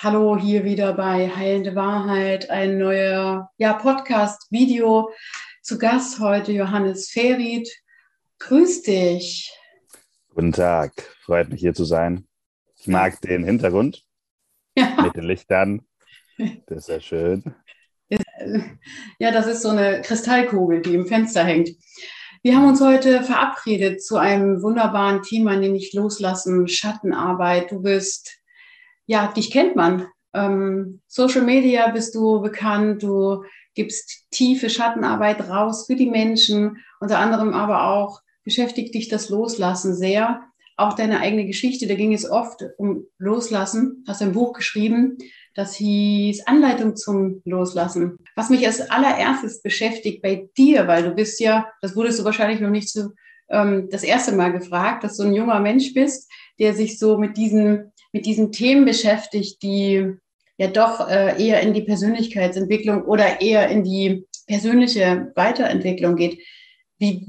Hallo, 0.00 0.38
hier 0.38 0.62
wieder 0.62 0.92
bei 0.92 1.28
Heilende 1.28 1.74
Wahrheit, 1.74 2.50
ein 2.50 2.78
neuer 2.78 3.50
ja, 3.56 3.72
Podcast-Video. 3.72 5.10
Zu 5.60 5.76
Gast 5.76 6.20
heute 6.20 6.52
Johannes 6.52 7.10
Ferit. 7.10 7.68
Grüß 8.38 8.82
dich. 8.82 9.52
Guten 10.32 10.52
Tag, 10.52 10.92
freut 11.24 11.48
mich 11.48 11.58
hier 11.58 11.74
zu 11.74 11.84
sein. 11.84 12.28
Ich 12.76 12.86
mag 12.86 13.20
den 13.22 13.42
Hintergrund 13.42 14.04
ja. 14.76 15.02
mit 15.02 15.16
den 15.16 15.24
Lichtern. 15.24 15.82
Das 16.66 16.78
ist 16.78 16.86
sehr 16.86 17.00
schön. 17.00 17.42
Ja, 19.18 19.32
das 19.32 19.48
ist 19.48 19.62
so 19.62 19.70
eine 19.70 20.02
Kristallkugel, 20.02 20.80
die 20.80 20.94
im 20.94 21.08
Fenster 21.08 21.42
hängt. 21.42 21.70
Wir 22.44 22.54
haben 22.54 22.68
uns 22.68 22.80
heute 22.80 23.24
verabredet 23.24 24.00
zu 24.00 24.16
einem 24.16 24.62
wunderbaren 24.62 25.22
Thema, 25.22 25.56
nämlich 25.56 25.92
Loslassen, 25.92 26.68
Schattenarbeit. 26.68 27.72
Du 27.72 27.82
bist 27.82 28.37
ja, 29.08 29.32
dich 29.32 29.50
kennt 29.50 29.74
man. 29.74 30.06
Ähm, 30.34 31.00
Social 31.08 31.42
Media 31.42 31.88
bist 31.88 32.14
du 32.14 32.40
bekannt, 32.40 33.02
du 33.02 33.42
gibst 33.74 34.26
tiefe 34.30 34.70
Schattenarbeit 34.70 35.48
raus 35.48 35.86
für 35.86 35.96
die 35.96 36.10
Menschen, 36.10 36.76
unter 37.00 37.18
anderem 37.18 37.54
aber 37.54 37.90
auch 37.90 38.20
beschäftigt 38.44 38.94
dich 38.94 39.08
das 39.08 39.30
Loslassen 39.30 39.94
sehr. 39.94 40.42
Auch 40.76 40.92
deine 40.92 41.20
eigene 41.20 41.46
Geschichte, 41.46 41.88
da 41.88 41.94
ging 41.94 42.12
es 42.12 42.30
oft 42.30 42.62
um 42.76 43.04
Loslassen, 43.18 44.04
hast 44.06 44.22
ein 44.22 44.32
Buch 44.32 44.52
geschrieben, 44.52 45.16
das 45.54 45.74
hieß 45.74 46.46
Anleitung 46.46 46.94
zum 46.94 47.40
Loslassen. 47.44 48.16
Was 48.36 48.50
mich 48.50 48.64
als 48.64 48.88
allererstes 48.90 49.62
beschäftigt 49.62 50.22
bei 50.22 50.48
dir, 50.56 50.86
weil 50.86 51.02
du 51.02 51.10
bist 51.12 51.40
ja, 51.40 51.66
das 51.80 51.96
wurdest 51.96 52.20
du 52.20 52.24
wahrscheinlich 52.24 52.60
noch 52.60 52.70
nicht 52.70 52.90
so 52.90 53.08
ähm, 53.48 53.88
das 53.90 54.02
erste 54.02 54.32
Mal 54.32 54.52
gefragt, 54.52 55.02
dass 55.02 55.16
du 55.16 55.24
ein 55.24 55.34
junger 55.34 55.58
Mensch 55.60 55.94
bist, 55.94 56.30
der 56.58 56.74
sich 56.74 56.98
so 56.98 57.18
mit 57.18 57.36
diesen 57.36 57.92
mit 58.12 58.26
diesen 58.26 58.52
Themen 58.52 58.84
beschäftigt, 58.84 59.62
die 59.62 60.14
ja 60.56 60.68
doch 60.68 61.08
äh, 61.08 61.42
eher 61.42 61.60
in 61.60 61.72
die 61.72 61.82
Persönlichkeitsentwicklung 61.82 63.02
oder 63.02 63.40
eher 63.40 63.68
in 63.68 63.84
die 63.84 64.26
persönliche 64.46 65.32
Weiterentwicklung 65.36 66.16
geht. 66.16 66.42
Wie 66.98 67.26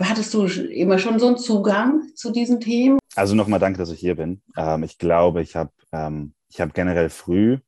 hattest 0.00 0.34
du 0.34 0.46
immer 0.46 0.98
schon 0.98 1.20
so 1.20 1.28
einen 1.28 1.38
Zugang 1.38 2.02
zu 2.14 2.32
diesen 2.32 2.60
Themen? 2.60 2.98
Also 3.14 3.34
nochmal 3.34 3.60
danke, 3.60 3.78
dass 3.78 3.90
ich 3.90 4.00
hier 4.00 4.16
bin. 4.16 4.42
Ähm, 4.56 4.82
ich 4.82 4.98
glaube, 4.98 5.42
ich 5.42 5.54
habe 5.54 5.70
ähm, 5.92 6.34
hab 6.58 6.74
generell 6.74 7.08
früh, 7.08 7.58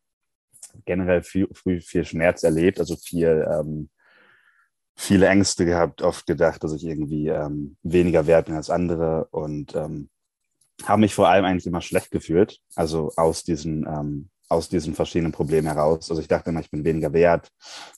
generell 0.85 1.23
viel, 1.23 1.49
früh 1.53 1.81
viel 1.81 2.05
Schmerz 2.05 2.43
erlebt, 2.43 2.81
also 2.81 2.97
viel, 2.97 3.47
ähm, 3.49 3.89
viele 4.97 5.29
Ängste 5.29 5.65
gehabt, 5.65 6.03
oft 6.03 6.27
gedacht, 6.27 6.65
dass 6.65 6.73
ich 6.73 6.85
irgendwie 6.85 7.29
ähm, 7.29 7.77
weniger 7.83 8.27
wert 8.27 8.47
bin 8.47 8.57
als 8.57 8.69
andere 8.69 9.29
und 9.31 9.77
ähm, 9.77 10.09
habe 10.85 11.01
mich 11.01 11.15
vor 11.15 11.29
allem 11.29 11.45
eigentlich 11.45 11.67
immer 11.67 11.81
schlecht 11.81 12.11
gefühlt, 12.11 12.61
also 12.75 13.13
aus 13.17 13.45
diesen, 13.45 13.87
ähm, 13.87 14.31
aus 14.49 14.69
diesen 14.69 14.95
verschiedenen 14.95 15.33
Problemen 15.33 15.67
heraus. 15.67 16.11
Also 16.11 16.23
ich 16.23 16.29
dachte 16.29 16.51
immer, 16.51 16.61
ich 16.61 16.71
bin 16.71 16.85
weniger 16.85 17.13
wert. 17.13 17.51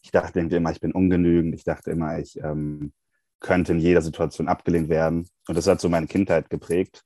Ich 0.03 0.11
dachte 0.11 0.41
immer, 0.41 0.73
ich 0.73 0.81
bin 0.81 0.93
ungenügend. 0.93 1.55
Ich 1.55 1.65
dachte 1.65 1.91
immer, 1.91 2.19
ich 2.19 2.37
ähm, 2.43 2.93
könnte 3.39 3.73
in 3.73 3.79
jeder 3.79 4.03
Situation 4.03 4.49
abgelehnt 4.49 4.89
werden. 4.89 5.29
Und 5.47 5.57
das 5.57 5.67
hat 5.67 5.81
so 5.81 5.89
meine 5.89 6.07
Kindheit 6.07 6.51
geprägt. 6.51 7.03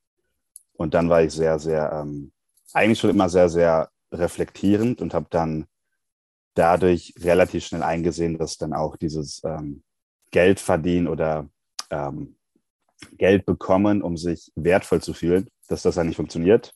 Und 0.73 0.93
dann 0.93 1.09
war 1.09 1.21
ich 1.21 1.33
sehr, 1.33 1.59
sehr, 1.59 1.91
ähm, 1.91 2.31
eigentlich 2.73 2.99
schon 2.99 3.11
immer 3.11 3.29
sehr, 3.29 3.49
sehr 3.49 3.89
reflektierend 4.11 5.01
und 5.01 5.13
habe 5.13 5.27
dann 5.29 5.65
dadurch 6.55 7.13
relativ 7.19 7.65
schnell 7.65 7.83
eingesehen, 7.83 8.37
dass 8.37 8.57
dann 8.57 8.73
auch 8.73 8.97
dieses 8.97 9.41
ähm, 9.45 9.83
Geld 10.31 10.59
verdienen 10.59 11.07
oder 11.07 11.49
ähm, 11.89 12.35
Geld 13.17 13.45
bekommen, 13.45 14.01
um 14.01 14.17
sich 14.17 14.51
wertvoll 14.55 15.01
zu 15.01 15.13
fühlen, 15.13 15.49
dass 15.67 15.83
das 15.83 15.97
halt 15.97 16.07
nicht 16.07 16.17
funktioniert. 16.17 16.73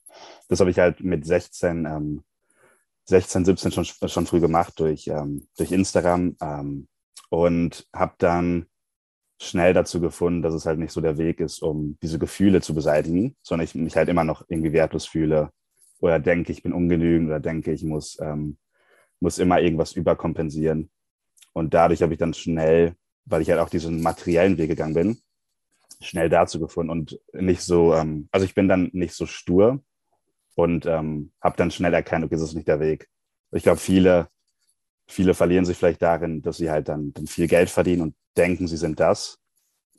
Das 0.48 0.60
habe 0.60 0.70
ich 0.70 0.80
halt 0.80 1.02
mit 1.02 1.26
16, 1.26 1.86
ähm, 1.86 2.24
16 3.06 3.46
17 3.46 3.72
schon, 3.72 3.86
schon 3.86 4.26
früh 4.26 4.40
gemacht 4.40 4.80
durch, 4.80 5.08
ähm, 5.08 5.48
durch 5.58 5.72
Instagram 5.72 6.36
ähm, 6.42 6.88
und 7.30 7.88
habe 7.94 8.14
dann 8.18 8.68
schnell 9.42 9.74
dazu 9.74 10.02
gefunden, 10.02 10.42
dass 10.42 10.54
es 10.54 10.66
halt 10.66 10.80
nicht 10.80 10.92
so 10.92 11.02
der 11.02 11.18
Weg 11.18 11.40
ist, 11.40 11.62
um 11.62 11.98
diese 12.04 12.20
Gefühle 12.20 12.62
zu 12.62 12.74
beseitigen, 12.74 13.36
sondern 13.42 13.66
ich 13.66 13.74
mich 13.74 13.96
halt 13.96 14.10
immer 14.10 14.24
noch 14.24 14.44
irgendwie 14.48 14.74
wertlos 14.74 15.06
fühle 15.06 15.50
oder 16.02 16.20
denke, 16.20 16.52
ich 16.52 16.62
bin 16.62 16.74
ungenügend 16.74 17.30
oder 17.30 17.40
denke, 17.40 17.72
ich 17.72 17.84
muss, 17.84 18.18
ähm, 18.22 18.58
muss 19.20 19.38
immer 19.38 19.60
irgendwas 19.62 19.94
überkompensieren. 19.94 20.90
Und 21.54 21.74
dadurch 21.74 22.02
habe 22.02 22.14
ich 22.14 22.20
dann 22.20 22.34
schnell, 22.34 22.96
weil 23.26 23.42
ich 23.42 23.50
halt 23.50 23.60
auch 23.60 23.70
diesen 23.70 24.02
materiellen 24.02 24.58
Weg 24.58 24.70
gegangen 24.70 24.94
bin, 24.94 25.22
schnell 26.02 26.30
dazu 26.30 26.60
gefunden 26.60 26.92
und 26.92 27.20
nicht 27.34 27.62
so, 27.62 27.94
ähm, 27.94 28.30
also 28.32 28.46
ich 28.46 28.56
bin 28.56 28.68
dann 28.68 28.90
nicht 28.94 29.14
so 29.14 29.26
stur 29.26 29.84
und 30.56 30.86
ähm, 30.86 31.32
habe 31.42 31.58
dann 31.58 31.72
schnell 31.72 31.94
erkannt, 31.94 32.26
okay, 32.26 32.36
das 32.36 32.44
ist 32.44 32.56
nicht 32.56 32.68
der 32.68 32.80
Weg. 32.80 33.10
Ich 33.52 33.64
glaube, 33.64 33.80
viele, 33.80 34.30
viele 35.08 35.34
verlieren 35.34 35.66
sich 35.66 35.78
vielleicht 35.78 36.02
darin, 36.02 36.42
dass 36.42 36.58
sie 36.58 36.70
halt 36.70 36.88
dann, 36.88 37.14
dann 37.14 37.28
viel 37.28 37.48
Geld 37.48 37.70
verdienen 37.70 38.02
und 38.02 38.16
denken, 38.38 38.68
sie 38.68 38.78
sind 38.78 39.00
das. 39.00 39.38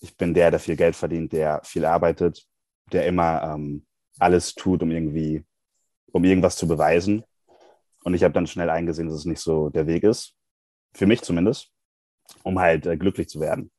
Ich 0.00 0.16
bin 0.16 0.32
der, 0.32 0.50
der 0.50 0.60
viel 0.60 0.76
Geld 0.76 0.96
verdient, 0.96 1.32
der 1.32 1.60
viel 1.64 1.84
arbeitet, 1.84 2.46
der 2.92 3.06
immer 3.06 3.42
ähm, 3.42 3.86
alles 4.18 4.54
tut, 4.54 4.82
um 4.82 4.90
irgendwie, 4.90 5.44
um 6.12 6.24
irgendwas 6.24 6.56
zu 6.56 6.66
beweisen. 6.66 7.24
Und 8.04 8.14
ich 8.14 8.24
habe 8.24 8.32
dann 8.32 8.46
schnell 8.46 8.70
eingesehen, 8.70 9.08
dass 9.08 9.18
es 9.18 9.24
nicht 9.26 9.40
so 9.40 9.68
der 9.68 9.86
Weg 9.86 10.04
ist. 10.04 10.34
Für 10.94 11.06
mich 11.06 11.20
zumindest, 11.22 11.70
um 12.42 12.58
halt 12.58 12.86
äh, 12.86 12.96
glücklich 12.96 13.28
zu 13.28 13.40
werden. 13.40 13.70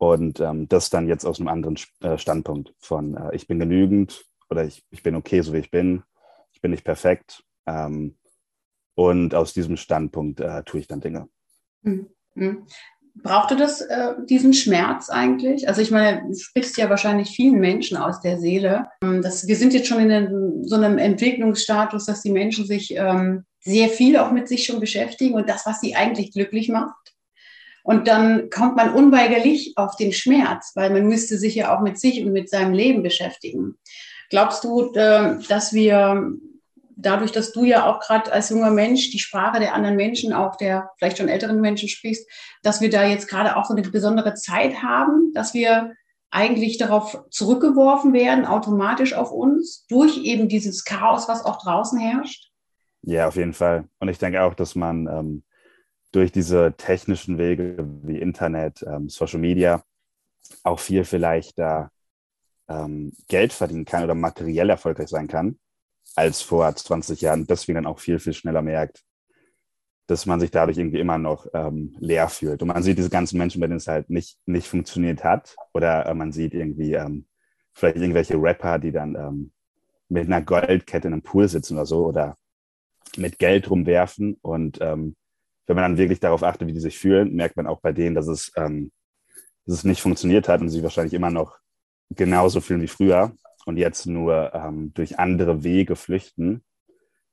Und 0.00 0.40
ähm, 0.40 0.66
das 0.66 0.88
dann 0.88 1.08
jetzt 1.08 1.26
aus 1.26 1.40
einem 1.40 1.48
anderen 1.48 1.76
äh, 2.00 2.16
Standpunkt 2.16 2.72
von 2.78 3.18
äh, 3.18 3.36
ich 3.36 3.46
bin 3.46 3.58
genügend 3.58 4.24
oder 4.48 4.64
ich, 4.64 4.82
ich 4.90 5.02
bin 5.02 5.14
okay, 5.14 5.42
so 5.42 5.52
wie 5.52 5.58
ich 5.58 5.70
bin, 5.70 6.02
ich 6.52 6.62
bin 6.62 6.70
nicht 6.70 6.84
perfekt. 6.84 7.44
Ähm, 7.66 8.16
und 8.94 9.34
aus 9.34 9.52
diesem 9.52 9.76
Standpunkt 9.76 10.40
äh, 10.40 10.62
tue 10.64 10.80
ich 10.80 10.86
dann 10.86 11.02
Dinge. 11.02 11.28
Mhm. 11.82 12.66
Brauchte 13.14 13.56
das 13.56 13.82
äh, 13.82 14.14
diesen 14.24 14.54
Schmerz 14.54 15.10
eigentlich? 15.10 15.68
Also 15.68 15.82
ich 15.82 15.90
meine, 15.90 16.22
du 16.26 16.34
sprichst 16.34 16.78
ja 16.78 16.88
wahrscheinlich 16.88 17.28
vielen 17.28 17.60
Menschen 17.60 17.98
aus 17.98 18.22
der 18.22 18.38
Seele. 18.38 18.86
Ähm, 19.02 19.20
das, 19.20 19.46
wir 19.46 19.56
sind 19.56 19.74
jetzt 19.74 19.88
schon 19.88 20.00
in 20.00 20.08
den, 20.08 20.64
so 20.66 20.76
einem 20.76 20.96
Entwicklungsstatus, 20.96 22.06
dass 22.06 22.22
die 22.22 22.32
Menschen 22.32 22.64
sich 22.64 22.94
ähm, 22.96 23.44
sehr 23.60 23.90
viel 23.90 24.16
auch 24.16 24.32
mit 24.32 24.48
sich 24.48 24.64
schon 24.64 24.80
beschäftigen 24.80 25.34
und 25.34 25.46
das, 25.46 25.66
was 25.66 25.82
sie 25.82 25.94
eigentlich 25.94 26.32
glücklich 26.32 26.70
macht. 26.70 27.09
Und 27.82 28.08
dann 28.08 28.50
kommt 28.50 28.76
man 28.76 28.92
unweigerlich 28.92 29.72
auf 29.76 29.96
den 29.96 30.12
Schmerz, 30.12 30.72
weil 30.74 30.90
man 30.90 31.06
müsste 31.06 31.38
sich 31.38 31.54
ja 31.54 31.74
auch 31.74 31.80
mit 31.80 31.98
sich 31.98 32.24
und 32.24 32.32
mit 32.32 32.50
seinem 32.50 32.72
Leben 32.72 33.02
beschäftigen. 33.02 33.78
Glaubst 34.28 34.64
du, 34.64 34.92
äh, 34.94 35.36
dass 35.48 35.72
wir 35.72 36.32
dadurch, 36.96 37.32
dass 37.32 37.52
du 37.52 37.64
ja 37.64 37.86
auch 37.86 38.00
gerade 38.00 38.32
als 38.32 38.50
junger 38.50 38.70
Mensch 38.70 39.10
die 39.10 39.18
Sprache 39.18 39.58
der 39.58 39.74
anderen 39.74 39.96
Menschen, 39.96 40.32
auch 40.32 40.56
der 40.56 40.90
vielleicht 40.98 41.18
schon 41.18 41.28
älteren 41.28 41.60
Menschen 41.60 41.88
sprichst, 41.88 42.28
dass 42.62 42.80
wir 42.80 42.90
da 42.90 43.04
jetzt 43.04 43.28
gerade 43.28 43.56
auch 43.56 43.64
so 43.64 43.74
eine 43.74 43.88
besondere 43.88 44.34
Zeit 44.34 44.82
haben, 44.82 45.32
dass 45.34 45.54
wir 45.54 45.94
eigentlich 46.30 46.78
darauf 46.78 47.24
zurückgeworfen 47.30 48.12
werden, 48.12 48.44
automatisch 48.44 49.14
auf 49.14 49.32
uns, 49.32 49.84
durch 49.88 50.18
eben 50.18 50.48
dieses 50.48 50.84
Chaos, 50.84 51.28
was 51.28 51.44
auch 51.44 51.60
draußen 51.60 51.98
herrscht? 51.98 52.50
Ja, 53.02 53.26
auf 53.26 53.36
jeden 53.36 53.54
Fall. 53.54 53.88
Und 53.98 54.08
ich 54.08 54.18
denke 54.18 54.42
auch, 54.42 54.54
dass 54.54 54.74
man 54.74 55.08
ähm, 55.08 55.42
durch 56.12 56.32
diese 56.32 56.74
technischen 56.76 57.38
Wege 57.38 57.76
wie 58.02 58.18
Internet, 58.18 58.84
ähm, 58.86 59.08
Social 59.08 59.40
Media 59.40 59.82
auch 60.64 60.80
viel 60.80 61.04
vielleicht 61.04 61.58
da 61.58 61.90
ähm, 62.68 63.12
Geld 63.28 63.52
verdienen 63.52 63.84
kann 63.84 64.04
oder 64.04 64.14
materiell 64.14 64.70
erfolgreich 64.70 65.08
sein 65.08 65.28
kann 65.28 65.58
als 66.16 66.42
vor 66.42 66.74
20 66.74 67.20
Jahren. 67.20 67.46
Deswegen 67.46 67.76
dann 67.76 67.86
auch 67.86 68.00
viel, 68.00 68.18
viel 68.18 68.32
schneller 68.32 68.62
merkt, 68.62 69.04
dass 70.06 70.26
man 70.26 70.40
sich 70.40 70.50
dadurch 70.50 70.78
irgendwie 70.78 70.98
immer 70.98 71.18
noch 71.18 71.46
ähm, 71.54 71.94
leer 72.00 72.28
fühlt. 72.28 72.62
Und 72.62 72.68
man 72.68 72.82
sieht 72.82 72.98
diese 72.98 73.10
ganzen 73.10 73.38
Menschen, 73.38 73.60
bei 73.60 73.66
denen 73.66 73.76
es 73.76 73.86
halt 73.86 74.10
nicht, 74.10 74.38
nicht 74.46 74.66
funktioniert 74.66 75.22
hat. 75.22 75.54
Oder 75.72 76.06
äh, 76.06 76.14
man 76.14 76.32
sieht 76.32 76.54
irgendwie 76.54 76.94
ähm, 76.94 77.26
vielleicht 77.72 77.96
irgendwelche 77.96 78.34
Rapper, 78.34 78.78
die 78.78 78.92
dann 78.92 79.14
ähm, 79.14 79.52
mit 80.08 80.26
einer 80.26 80.42
Goldkette 80.42 81.06
in 81.06 81.14
einem 81.14 81.22
Pool 81.22 81.48
sitzen 81.48 81.74
oder 81.74 81.86
so 81.86 82.06
oder 82.06 82.36
mit 83.16 83.38
Geld 83.38 83.70
rumwerfen 83.70 84.36
und 84.42 84.78
ähm, 84.80 85.16
wenn 85.70 85.76
man 85.76 85.84
dann 85.84 85.98
wirklich 85.98 86.18
darauf 86.18 86.42
achtet, 86.42 86.66
wie 86.66 86.72
die 86.72 86.80
sich 86.80 86.98
fühlen, 86.98 87.32
merkt 87.36 87.56
man 87.56 87.68
auch 87.68 87.80
bei 87.80 87.92
denen, 87.92 88.16
dass 88.16 88.26
es, 88.26 88.50
ähm, 88.56 88.90
dass 89.64 89.76
es 89.76 89.84
nicht 89.84 90.02
funktioniert 90.02 90.48
hat 90.48 90.60
und 90.60 90.68
sie 90.68 90.82
wahrscheinlich 90.82 91.14
immer 91.14 91.30
noch 91.30 91.58
genauso 92.10 92.60
fühlen 92.60 92.82
wie 92.82 92.88
früher 92.88 93.36
und 93.66 93.76
jetzt 93.76 94.06
nur 94.06 94.52
ähm, 94.52 94.92
durch 94.94 95.20
andere 95.20 95.62
Wege 95.62 95.94
flüchten, 95.94 96.64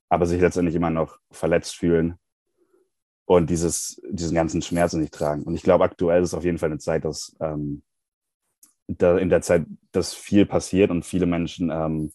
aber 0.08 0.24
sich 0.24 0.40
letztendlich 0.40 0.76
immer 0.76 0.90
noch 0.90 1.18
verletzt 1.32 1.74
fühlen 1.74 2.14
und 3.24 3.50
dieses, 3.50 4.00
diesen 4.08 4.36
ganzen 4.36 4.62
Schmerz 4.62 4.92
nicht 4.92 5.12
tragen. 5.12 5.42
Und 5.42 5.56
ich 5.56 5.64
glaube, 5.64 5.82
aktuell 5.82 6.22
ist 6.22 6.28
es 6.28 6.34
auf 6.34 6.44
jeden 6.44 6.58
Fall 6.58 6.70
eine 6.70 6.78
Zeit, 6.78 7.04
dass 7.04 7.34
ähm, 7.40 7.82
da 8.86 9.18
in 9.18 9.30
der 9.30 9.42
Zeit, 9.42 9.66
dass 9.90 10.14
viel 10.14 10.46
passiert 10.46 10.92
und 10.92 11.04
viele 11.04 11.26
Menschen 11.26 11.70
ähm, 11.72 12.12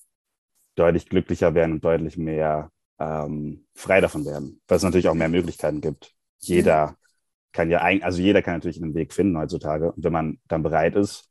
deutlich 0.76 1.10
glücklicher 1.10 1.54
werden 1.54 1.74
und 1.74 1.84
deutlich 1.84 2.18
mehr 2.18 2.72
ähm, 3.04 3.66
frei 3.76 4.02
davon 4.02 4.26
werden, 4.26 4.62
weil 4.68 4.78
es 4.78 4.84
natürlich 4.84 5.10
auch 5.10 5.14
mehr 5.14 5.30
Möglichkeiten 5.30 5.82
gibt. 5.82 6.14
Jeder 6.40 6.96
kann 7.52 7.70
ja, 7.70 7.82
ein, 7.82 8.04
also 8.04 8.22
jeder 8.22 8.42
kann 8.42 8.56
natürlich 8.56 8.82
einen 8.82 8.96
Weg 8.96 9.14
finden 9.14 9.38
heutzutage. 9.38 9.92
Und 9.92 10.04
wenn 10.04 10.14
man 10.14 10.40
dann 10.48 10.64
bereit 10.64 10.96
ist, 10.96 11.30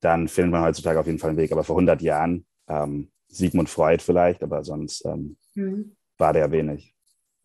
dann 0.00 0.28
findet 0.28 0.52
man 0.52 0.62
heutzutage 0.62 1.00
auf 1.00 1.06
jeden 1.06 1.18
Fall 1.18 1.30
einen 1.30 1.38
Weg. 1.38 1.52
Aber 1.52 1.64
vor 1.64 1.76
100 1.76 2.02
Jahren, 2.02 2.46
ähm, 2.68 3.10
Sigmund 3.28 3.68
Freud 3.68 4.02
vielleicht, 4.02 4.42
aber 4.42 4.64
sonst 4.64 5.04
ähm, 5.04 5.36
mhm. 5.54 5.96
war 6.16 6.32
der 6.32 6.50
wenig. 6.50 6.94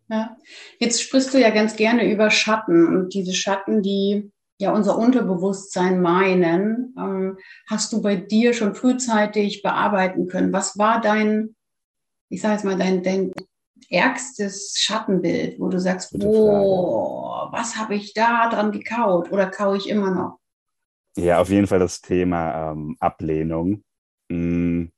Ja. 0.09 0.38
Jetzt 0.80 1.01
sprichst 1.01 1.33
du 1.33 1.39
ja 1.39 1.50
ganz 1.50 1.75
gerne 1.75 2.09
über 2.12 2.30
Schatten 2.30 2.88
und 2.88 3.13
diese 3.13 3.33
Schatten, 3.33 3.81
die 3.81 4.31
ja 4.59 4.71
unser 4.74 4.98
Unterbewusstsein 4.98 6.01
meinen, 6.01 6.94
ähm, 6.98 7.38
hast 7.68 7.92
du 7.92 8.01
bei 8.01 8.16
dir 8.16 8.54
schon 8.54 8.75
frühzeitig 8.75 9.63
bearbeiten 9.63 10.27
können. 10.27 10.54
Was 10.54 10.77
war 10.77 11.01
dein, 11.01 11.56
ich 12.30 12.42
sage 12.42 12.54
jetzt 12.54 12.66
mal, 12.66 12.77
dein, 12.77 13.01
dein 13.01 13.33
ärgstes 13.91 14.75
Schattenbild, 14.77 15.59
wo 15.59 15.69
du 15.69 15.80
sagst, 15.80 16.15
oh, 16.19 17.47
was 17.51 17.77
habe 17.77 17.95
ich 17.95 18.13
da 18.13 18.50
dran 18.50 18.71
gekaut 18.71 19.31
oder 19.31 19.47
kaue 19.50 19.77
ich 19.77 19.89
immer 19.89 20.12
noch? 20.12 20.39
Ja, 21.15 21.39
auf 21.39 21.50
jeden 21.50 21.68
Fall 21.68 21.80
das 21.80 22.01
Thema 22.01 22.71
ähm, 22.71 22.97
Ablehnung. 23.00 23.83
Hm, 24.30 24.91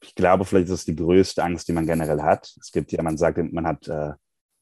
ich 0.00 0.14
glaube, 0.14 0.44
vielleicht 0.44 0.68
ist 0.68 0.72
es 0.72 0.84
die 0.84 0.96
größte 0.96 1.42
Angst, 1.42 1.68
die 1.68 1.72
man 1.72 1.86
generell 1.86 2.22
hat. 2.22 2.54
Es 2.60 2.70
gibt 2.72 2.92
ja, 2.92 3.02
man 3.02 3.18
sagt, 3.18 3.38
man 3.52 3.66
hat 3.66 3.88
äh, 3.88 4.12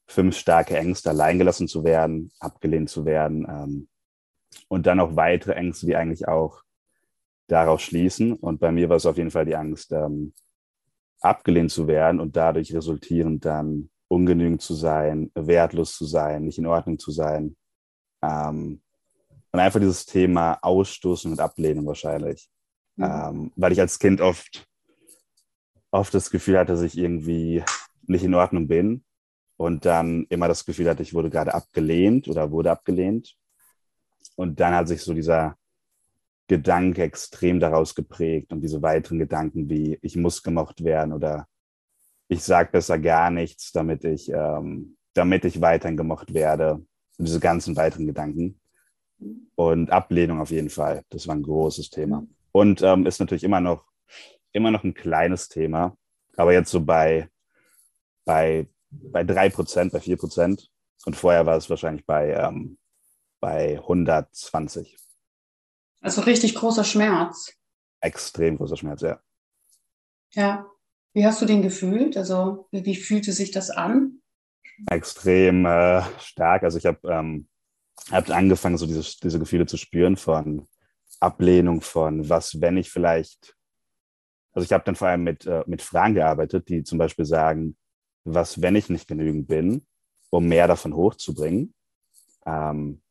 fünf 0.07 0.37
starke 0.37 0.77
Ängste, 0.77 1.11
alleingelassen 1.11 1.69
zu 1.69 1.85
werden, 1.85 2.33
abgelehnt 2.41 2.91
zu 2.91 3.05
werden 3.05 3.47
ähm, 3.49 3.89
und 4.69 4.87
dann 4.87 5.01
auch 5.01 5.17
weitere 5.17 5.53
Ängste, 5.53 5.87
die 5.87 5.97
eigentlich 5.97 6.27
auch 6.27 6.63
daraus 7.49 7.83
schließen. 7.83 8.33
Und 8.33 8.61
bei 8.61 8.73
mir 8.73 8.89
war 8.89 8.97
es 8.97 9.07
auf 9.07 9.17
jeden 9.17 9.31
Fall 9.31 9.45
die 9.45 9.57
Angst, 9.57 9.93
ähm, 9.93 10.33
abgelehnt 11.29 11.71
zu 11.71 11.87
werden 11.87 12.21
und 12.21 12.37
dadurch 12.37 12.75
resultierend 12.75 13.45
dann 13.45 13.91
ungenügend 14.09 14.63
zu 14.63 14.75
sein, 14.75 15.31
wertlos 15.35 15.97
zu 15.97 16.05
sein, 16.05 16.45
nicht 16.45 16.59
in 16.59 16.67
Ordnung 16.67 16.99
zu 16.99 17.11
sein. 17.11 17.57
Ähm, 18.23 18.81
und 19.53 19.61
einfach 19.61 19.81
dieses 19.81 20.07
Thema 20.07 20.59
Ausstoßen 20.63 21.31
und 21.33 21.41
Ablehnung 21.41 21.87
wahrscheinlich. 21.87 22.49
Mhm. 22.97 23.05
Ähm, 23.05 23.53
weil 23.57 23.73
ich 23.73 23.81
als 23.81 23.99
Kind 23.99 24.21
oft, 24.21 24.67
oft 25.91 26.15
das 26.15 26.31
Gefühl 26.31 26.59
hatte, 26.59 26.73
dass 26.73 26.83
ich 26.83 26.97
irgendwie 26.97 27.65
nicht 28.03 28.25
in 28.25 28.35
Ordnung 28.35 28.69
bin 28.69 29.05
und 29.57 29.85
dann 29.85 30.27
immer 30.29 30.49
das 30.49 30.65
Gefühl 30.65 30.89
hatte, 30.89 31.03
ich 31.03 31.15
wurde 31.15 31.31
gerade 31.31 31.55
abgelehnt 31.55 32.29
oder 32.29 32.51
wurde 32.51 32.71
abgelehnt. 32.71 33.37
Und 34.37 34.61
dann 34.61 34.75
hat 34.75 34.89
sich 34.89 35.03
so 35.03 35.15
dieser 35.15 35.57
Gedanke 36.49 37.03
extrem 37.03 37.61
daraus 37.61 37.95
geprägt 37.95 38.53
und 38.53 38.61
diese 38.61 38.83
weiteren 38.83 39.19
Gedanken 39.19 39.69
wie 39.69 39.99
ich 40.03 40.17
muss 40.17 40.43
gemocht 40.43 40.85
werden 40.85 41.13
oder 41.13 41.49
ich 42.29 42.43
sage 42.43 42.71
besser 42.73 42.99
gar 42.99 43.31
nichts, 43.31 43.73
damit 43.73 44.05
ich, 44.05 44.31
ähm, 44.31 44.97
damit 45.15 45.45
ich 45.45 45.61
weiterhin 45.61 45.97
gemocht 45.97 46.35
werde. 46.35 46.85
Diese 47.19 47.41
ganzen 47.41 47.77
weiteren 47.77 48.07
Gedanken. 48.07 48.61
Und 49.55 49.91
Ablehnung 49.91 50.41
auf 50.41 50.51
jeden 50.51 50.69
Fall. 50.69 51.03
Das 51.09 51.27
war 51.27 51.35
ein 51.35 51.43
großes 51.43 51.91
Thema. 51.91 52.27
Und 52.53 52.83
ähm, 52.83 53.07
ist 53.07 53.21
natürlich 53.21 53.45
immer 53.45 53.61
noch, 53.61 53.85
immer 54.53 54.71
noch 54.71 54.85
ein 54.85 54.95
kleines 54.95 55.49
Thema. 55.49 55.97
Aber 56.37 56.53
jetzt 56.53 56.71
so 56.71 56.81
bei, 56.85 57.29
bei, 58.25 58.69
bei 58.91 59.23
3%, 59.23 59.91
bei 59.91 59.99
4%. 59.99 60.69
Und 61.07 61.17
vorher 61.17 61.47
war 61.47 61.57
es 61.57 61.71
wahrscheinlich 61.71 62.05
bei, 62.05 62.33
ähm, 62.33 62.77
bei 63.41 63.79
120. 63.79 64.97
Also 66.07 66.21
richtig 66.21 66.55
großer 66.55 66.85
Schmerz. 66.85 67.53
Extrem 68.01 68.59
großer 68.59 68.77
Schmerz, 68.77 69.01
ja. 69.01 69.21
Ja. 70.35 70.65
Wie 71.15 71.27
hast 71.27 71.43
du 71.43 71.47
den 71.47 71.63
gefühlt? 71.63 72.17
Also 72.17 72.69
wie, 72.71 72.85
wie 72.85 72.95
fühlte 72.95 73.33
sich 73.33 73.51
das 73.51 73.71
an? 73.71 74.23
Extrem 74.89 75.67
äh, 75.67 76.03
stark. 76.21 76.63
Also 76.63 76.79
ich 76.79 76.87
habe 76.87 77.01
ähm, 77.11 77.49
hab 78.13 78.31
angefangen, 78.31 78.79
so 78.79 78.87
diese, 78.87 79.03
diese 79.21 79.41
Gefühle 79.41 79.67
zu 79.67 79.77
spüren 79.77 80.17
von 80.17 80.69
Ablehnung, 81.19 81.81
von 81.81 82.29
was, 82.29 82.61
wenn 82.61 82.77
ich 82.77 82.89
vielleicht. 82.89 83.57
Also 84.53 84.65
ich 84.65 84.73
habe 84.73 84.85
dann 84.85 84.95
vor 84.95 85.09
allem 85.09 85.25
mit, 85.25 85.45
äh, 85.45 85.65
mit 85.67 85.83
Fragen 85.83 86.15
gearbeitet, 86.15 86.69
die 86.69 86.85
zum 86.85 86.99
Beispiel 86.99 87.25
sagen, 87.25 87.77
was, 88.23 88.63
wenn 88.63 88.77
ich 88.77 88.89
nicht 88.91 89.09
genügend 89.09 89.49
bin, 89.49 89.85
um 90.31 90.47
mehr 90.47 90.69
davon 90.69 90.95
hochzubringen. 90.95 91.75
Ähm, 92.47 93.03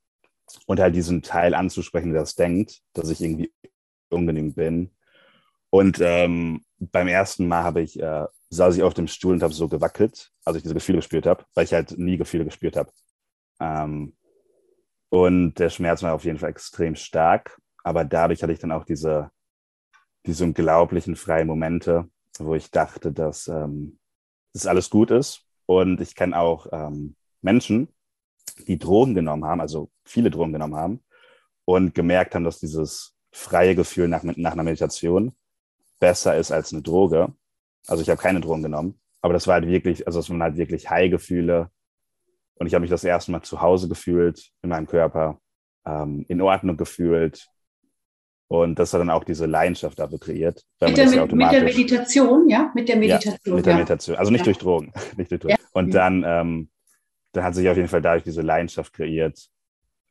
und 0.66 0.80
halt 0.80 0.96
diesen 0.96 1.22
Teil 1.22 1.54
anzusprechen, 1.54 2.12
der 2.12 2.22
das 2.22 2.36
denkt, 2.36 2.82
dass 2.94 3.10
ich 3.10 3.22
irgendwie 3.22 3.52
ungenügend 4.10 4.56
bin. 4.56 4.92
Und 5.70 6.00
ähm, 6.02 6.64
beim 6.80 7.08
ersten 7.08 7.48
Mal 7.48 7.64
habe 7.64 7.82
ich, 7.82 8.00
äh, 8.00 8.26
saß 8.50 8.78
ich 8.78 8.84
auf 8.84 8.94
dem 8.94 9.08
Stuhl 9.08 9.34
und 9.34 9.44
habe 9.44 9.54
so 9.54 9.68
gewackelt, 9.68 10.32
als 10.46 10.58
ich 10.58 10.64
diese 10.64 10.76
Gefühle 10.76 11.00
gespürt 11.00 11.26
habe, 11.26 11.46
weil 11.54 11.66
ich 11.66 11.74
halt 11.74 11.98
nie 11.98 12.18
Gefühle 12.18 12.46
gespürt 12.46 12.78
habe. 12.78 12.92
Ähm, 13.60 14.16
und 15.10 15.56
der 15.56 15.70
Schmerz 15.70 16.04
war 16.04 16.14
auf 16.14 16.26
jeden 16.26 16.40
Fall 16.40 16.50
extrem 16.50 16.96
stark, 16.96 17.60
aber 17.84 18.06
dadurch 18.06 18.42
hatte 18.44 18.54
ich 18.54 18.60
dann 18.60 18.72
auch 18.72 18.86
diese, 18.86 19.32
diese 20.26 20.44
unglaublichen 20.44 21.16
freien 21.16 21.48
Momente, 21.48 22.10
wo 22.40 22.56
ich 22.56 22.72
dachte, 22.72 23.12
dass 23.12 23.48
ähm, 23.48 24.00
das 24.54 24.66
alles 24.66 24.90
gut 24.90 25.12
ist. 25.12 25.42
Und 25.66 26.02
ich 26.02 26.16
kenne 26.16 26.38
auch 26.38 26.68
ähm, 26.72 27.16
Menschen, 27.42 27.90
die 28.68 28.78
Drogen 28.78 29.16
genommen 29.16 29.46
haben, 29.46 29.62
also 29.62 29.90
viele 30.04 30.32
Drogen 30.32 30.54
genommen 30.54 30.76
haben 30.76 31.04
und 31.66 31.96
gemerkt 31.96 32.36
haben, 32.36 32.44
dass 32.44 32.60
dieses 32.60 33.16
freie 33.32 33.76
Gefühl 33.76 34.08
nach, 34.08 34.24
nach 34.24 34.54
einer 34.54 34.64
Meditation 34.64 35.36
besser 36.00 36.38
ist 36.38 36.52
als 36.52 36.72
eine 36.72 36.82
Droge. 36.82 37.34
Also 37.88 38.02
ich 38.02 38.10
habe 38.10 38.22
keine 38.22 38.42
Drogen 38.42 38.64
genommen, 38.64 39.00
aber 39.22 39.34
das 39.34 39.48
war 39.48 39.56
halt 39.56 39.68
wirklich, 39.68 40.08
also 40.08 40.20
es 40.20 40.30
waren 40.30 40.42
halt 40.42 40.58
wirklich 40.58 40.90
High-Gefühle. 40.90 41.70
Und 42.56 42.68
ich 42.68 42.74
habe 42.74 42.82
mich 42.82 42.90
das 42.90 43.04
erste 43.04 43.32
Mal 43.32 43.42
zu 43.42 43.62
Hause 43.62 43.90
gefühlt 43.90 44.52
in 44.62 44.70
meinem 44.70 44.88
Körper, 44.88 45.40
ähm, 45.86 46.26
in 46.30 46.42
Ordnung 46.42 46.78
gefühlt. 46.78 47.48
Und 48.48 48.78
das 48.78 48.94
hat 48.94 49.02
dann 49.02 49.10
auch 49.10 49.24
diese 49.24 49.46
Leidenschaft 49.46 50.00
dafür 50.00 50.20
kreiert. 50.20 50.64
Mit 50.80 50.96
der, 50.96 51.06
ja 51.06 51.26
mit, 51.26 51.52
der, 51.52 51.64
Meditation, 51.64 52.48
ja? 52.48 52.72
Mit 52.74 52.88
der 52.88 52.96
Meditation. 52.96 53.40
Ja, 53.44 53.56
mit 53.56 53.66
der 53.66 53.74
Meditation. 53.74 54.16
Also 54.16 54.32
nicht 54.32 54.42
ja. 54.42 54.46
durch 54.46 54.60
Drogen. 54.60 54.94
nicht 55.18 55.32
durch 55.32 55.42
Drogen. 55.42 55.56
Und 55.74 55.94
dann 55.94 56.24
ähm, 56.26 56.70
da 57.36 57.44
hat 57.44 57.56
sich 57.56 57.70
auf 57.70 57.78
jeden 57.78 57.90
Fall 57.90 58.02
dadurch 58.02 58.24
diese 58.24 58.42
Leidenschaft 58.42 58.94
kreiert, 58.94 59.50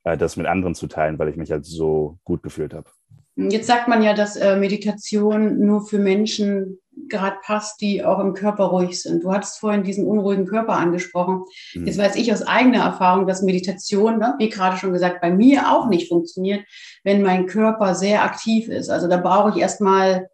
äh, 0.05 0.17
das 0.17 0.37
mit 0.37 0.47
anderen 0.47 0.75
zu 0.75 0.87
teilen, 0.87 1.19
weil 1.19 1.29
ich 1.29 1.37
mich 1.37 1.51
halt 1.51 1.65
so 1.65 2.19
gut 2.25 2.43
gefühlt 2.43 2.75
habe. 2.75 2.91
Jetzt 3.37 3.67
sagt 3.67 3.89
man 3.89 4.03
ja, 4.03 4.15
dass 4.15 4.37
äh, 4.37 4.57
Meditation 4.57 5.59
nur 5.65 5.85
für 5.87 5.99
Menschen 5.99 6.79
gerade 7.09 7.37
passt, 7.43 7.81
die 7.81 8.05
auch 8.05 8.21
im 8.21 8.35
Körper 8.35 8.67
ruhig 8.67 9.03
sind. 9.03 9.25
Du 9.25 9.33
hattest 9.33 9.59
vorhin 9.59 9.83
diesen 9.83 10.07
unruhigen 10.07 10.47
Körper 10.47 10.75
angesprochen. 10.75 11.43
Mhm. 11.75 11.87
Jetzt 11.87 11.99
weiß 11.99 12.15
ich 12.15 12.33
aus 12.33 12.43
eigener 12.43 12.85
Erfahrung, 12.85 13.27
dass 13.27 13.43
Meditation, 13.43 14.19
ne, 14.19 14.35
wie 14.39 14.51
gerade 14.51 14.77
schon 14.77 14.93
gesagt, 14.93 15.21
bei 15.21 15.33
mir 15.33 15.73
auch 15.73 15.89
nicht 15.89 16.09
funktioniert, 16.09 16.65
wenn 17.03 17.23
mein 17.23 17.47
Körper 17.47 17.97
sehr 17.97 18.23
aktiv 18.23 18.69
ist. 18.69 18.89
Also 18.89 19.09
da 19.09 19.17
brauche 19.17 19.51
ich 19.51 19.57
erstmal, 19.57 20.29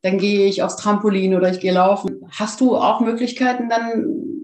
dann 0.00 0.16
gehe 0.16 0.46
ich 0.46 0.62
aufs 0.62 0.76
Trampolin 0.76 1.34
oder 1.34 1.50
ich 1.50 1.60
gehe 1.60 1.72
laufen. 1.72 2.22
Hast 2.30 2.62
du 2.62 2.76
auch 2.76 3.00
Möglichkeiten, 3.00 3.68
dann 3.68 4.35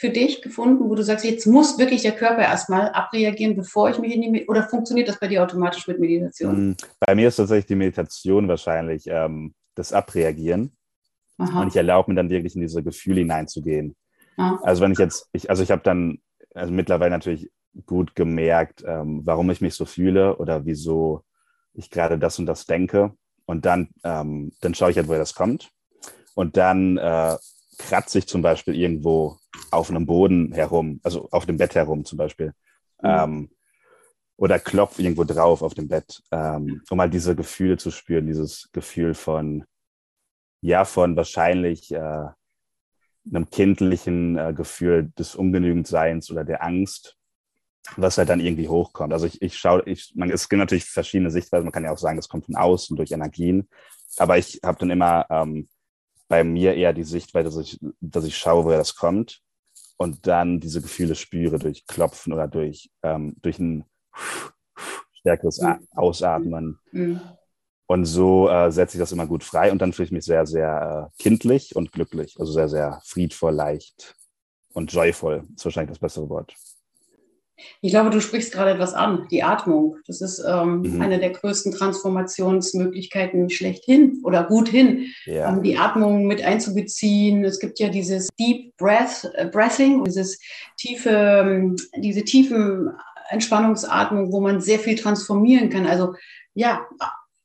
für 0.00 0.08
dich 0.08 0.40
gefunden, 0.40 0.88
wo 0.88 0.94
du 0.94 1.02
sagst, 1.02 1.26
jetzt 1.26 1.44
muss 1.44 1.78
wirklich 1.78 2.00
der 2.00 2.12
Körper 2.12 2.40
erstmal 2.40 2.88
abreagieren, 2.88 3.54
bevor 3.54 3.90
ich 3.90 3.98
mich 3.98 4.14
in 4.14 4.32
die, 4.32 4.46
oder 4.46 4.66
funktioniert 4.66 5.08
das 5.08 5.20
bei 5.20 5.28
dir 5.28 5.42
automatisch 5.42 5.86
mit 5.88 6.00
Meditation? 6.00 6.56
Hm, 6.56 6.76
bei 7.00 7.14
mir 7.14 7.28
ist 7.28 7.36
tatsächlich 7.36 7.66
die 7.66 7.74
Meditation 7.74 8.48
wahrscheinlich 8.48 9.04
ähm, 9.08 9.52
das 9.74 9.92
Abreagieren. 9.92 10.74
Aha. 11.36 11.60
Und 11.60 11.68
ich 11.68 11.76
erlaube 11.76 12.10
mir 12.10 12.14
dann 12.14 12.30
wirklich 12.30 12.54
in 12.54 12.62
diese 12.62 12.82
Gefühle 12.82 13.20
hineinzugehen. 13.20 13.94
Ah. 14.38 14.58
Also 14.62 14.82
wenn 14.82 14.92
ich 14.92 14.98
jetzt, 14.98 15.28
ich, 15.34 15.50
also 15.50 15.62
ich 15.62 15.70
habe 15.70 15.82
dann 15.82 16.18
also 16.54 16.72
mittlerweile 16.72 17.10
natürlich 17.10 17.50
gut 17.84 18.14
gemerkt, 18.14 18.82
ähm, 18.86 19.20
warum 19.24 19.50
ich 19.50 19.60
mich 19.60 19.74
so 19.74 19.84
fühle 19.84 20.38
oder 20.38 20.64
wieso 20.64 21.24
ich 21.74 21.90
gerade 21.90 22.18
das 22.18 22.38
und 22.38 22.46
das 22.46 22.64
denke. 22.64 23.12
Und 23.44 23.66
dann, 23.66 23.90
ähm, 24.02 24.52
dann 24.62 24.74
schaue 24.74 24.92
ich 24.92 24.96
halt, 24.96 25.08
woher 25.08 25.18
das 25.18 25.34
kommt. 25.34 25.70
Und 26.34 26.56
dann 26.56 26.96
äh, 26.96 27.36
kratze 27.80 28.18
ich 28.18 28.26
zum 28.26 28.42
Beispiel 28.42 28.74
irgendwo 28.74 29.38
auf 29.70 29.90
einem 29.90 30.06
Boden 30.06 30.52
herum, 30.52 31.00
also 31.02 31.28
auf 31.30 31.46
dem 31.46 31.56
Bett 31.56 31.74
herum 31.74 32.04
zum 32.04 32.18
Beispiel. 32.18 32.52
Mhm. 33.02 33.08
Ähm, 33.08 33.50
oder 34.36 34.58
klopf 34.58 34.98
irgendwo 34.98 35.24
drauf 35.24 35.62
auf 35.62 35.74
dem 35.74 35.88
Bett, 35.88 36.22
ähm, 36.30 36.82
um 36.88 37.00
halt 37.00 37.12
diese 37.12 37.36
Gefühle 37.36 37.76
zu 37.76 37.90
spüren, 37.90 38.26
dieses 38.26 38.70
Gefühl 38.72 39.14
von, 39.14 39.64
ja, 40.62 40.84
von 40.84 41.14
wahrscheinlich 41.14 41.92
äh, 41.92 42.28
einem 43.28 43.50
kindlichen 43.50 44.38
äh, 44.38 44.54
Gefühl 44.54 45.12
des 45.18 45.34
Ungenügendseins 45.34 46.30
oder 46.30 46.44
der 46.44 46.64
Angst, 46.64 47.16
was 47.96 48.16
halt 48.16 48.30
dann 48.30 48.40
irgendwie 48.40 48.68
hochkommt. 48.68 49.12
Also 49.12 49.26
ich, 49.26 49.42
ich 49.42 49.58
schaue, 49.58 49.82
ich, 49.84 50.12
man, 50.14 50.30
es 50.30 50.48
gibt 50.48 50.58
natürlich 50.58 50.86
verschiedene 50.86 51.30
Sichtweisen, 51.30 51.64
man 51.64 51.72
kann 51.72 51.84
ja 51.84 51.92
auch 51.92 51.98
sagen, 51.98 52.16
das 52.16 52.28
kommt 52.28 52.46
von 52.46 52.56
außen 52.56 52.96
durch 52.96 53.10
Energien, 53.10 53.68
aber 54.16 54.38
ich 54.38 54.60
habe 54.64 54.78
dann 54.78 54.90
immer 54.90 55.26
ähm, 55.28 55.68
bei 56.30 56.44
mir 56.44 56.74
eher 56.76 56.92
die 56.92 57.02
Sichtweise, 57.02 57.48
dass 57.50 57.58
ich, 57.58 57.80
dass 58.00 58.24
ich 58.24 58.38
schaue, 58.38 58.64
woher 58.64 58.78
das 58.78 58.94
kommt 58.94 59.42
und 59.96 60.28
dann 60.28 60.60
diese 60.60 60.80
Gefühle 60.80 61.16
spüre 61.16 61.58
durch 61.58 61.86
Klopfen 61.86 62.32
oder 62.32 62.46
durch, 62.46 62.88
ähm, 63.02 63.34
durch 63.42 63.58
ein 63.58 63.84
stärkeres 65.12 65.60
mhm. 65.60 65.88
Ausatmen. 65.90 66.78
Mhm. 66.92 67.20
Und 67.86 68.04
so 68.04 68.48
äh, 68.48 68.70
setze 68.70 68.96
ich 68.96 69.00
das 69.00 69.10
immer 69.10 69.26
gut 69.26 69.42
frei 69.42 69.72
und 69.72 69.82
dann 69.82 69.92
fühle 69.92 70.06
ich 70.06 70.12
mich 70.12 70.24
sehr, 70.24 70.46
sehr 70.46 71.10
äh, 71.18 71.22
kindlich 71.22 71.74
und 71.74 71.90
glücklich. 71.90 72.36
Also 72.38 72.52
sehr, 72.52 72.68
sehr 72.68 73.00
friedvoll, 73.04 73.52
leicht 73.52 74.14
und 74.72 74.92
joyful 74.92 75.48
ist 75.56 75.64
wahrscheinlich 75.64 75.90
das 75.90 75.98
bessere 75.98 76.28
Wort. 76.28 76.54
Ich 77.80 77.90
glaube, 77.90 78.10
du 78.10 78.20
sprichst 78.20 78.52
gerade 78.52 78.72
etwas 78.72 78.94
an, 78.94 79.26
die 79.30 79.42
Atmung. 79.42 79.96
Das 80.06 80.20
ist 80.20 80.42
ähm, 80.46 80.82
mhm. 80.82 81.00
eine 81.00 81.18
der 81.18 81.30
größten 81.30 81.72
Transformationsmöglichkeiten 81.72 83.50
schlechthin 83.50 84.20
oder 84.24 84.44
gut 84.44 84.68
hin, 84.68 85.06
ja. 85.26 85.48
ähm, 85.48 85.62
die 85.62 85.76
Atmung 85.76 86.26
mit 86.26 86.42
einzubeziehen. 86.42 87.44
Es 87.44 87.60
gibt 87.60 87.78
ja 87.78 87.88
dieses 87.88 88.28
Deep 88.38 88.76
Breath, 88.76 89.30
äh, 89.34 89.46
Breathing, 89.46 90.04
dieses 90.04 90.38
tiefe, 90.76 91.10
ähm, 91.10 91.76
diese 91.96 92.24
tiefen 92.24 92.90
Entspannungsatmung, 93.30 94.32
wo 94.32 94.40
man 94.40 94.60
sehr 94.60 94.78
viel 94.78 94.96
transformieren 94.96 95.70
kann. 95.70 95.86
Also 95.86 96.14
ja, 96.54 96.86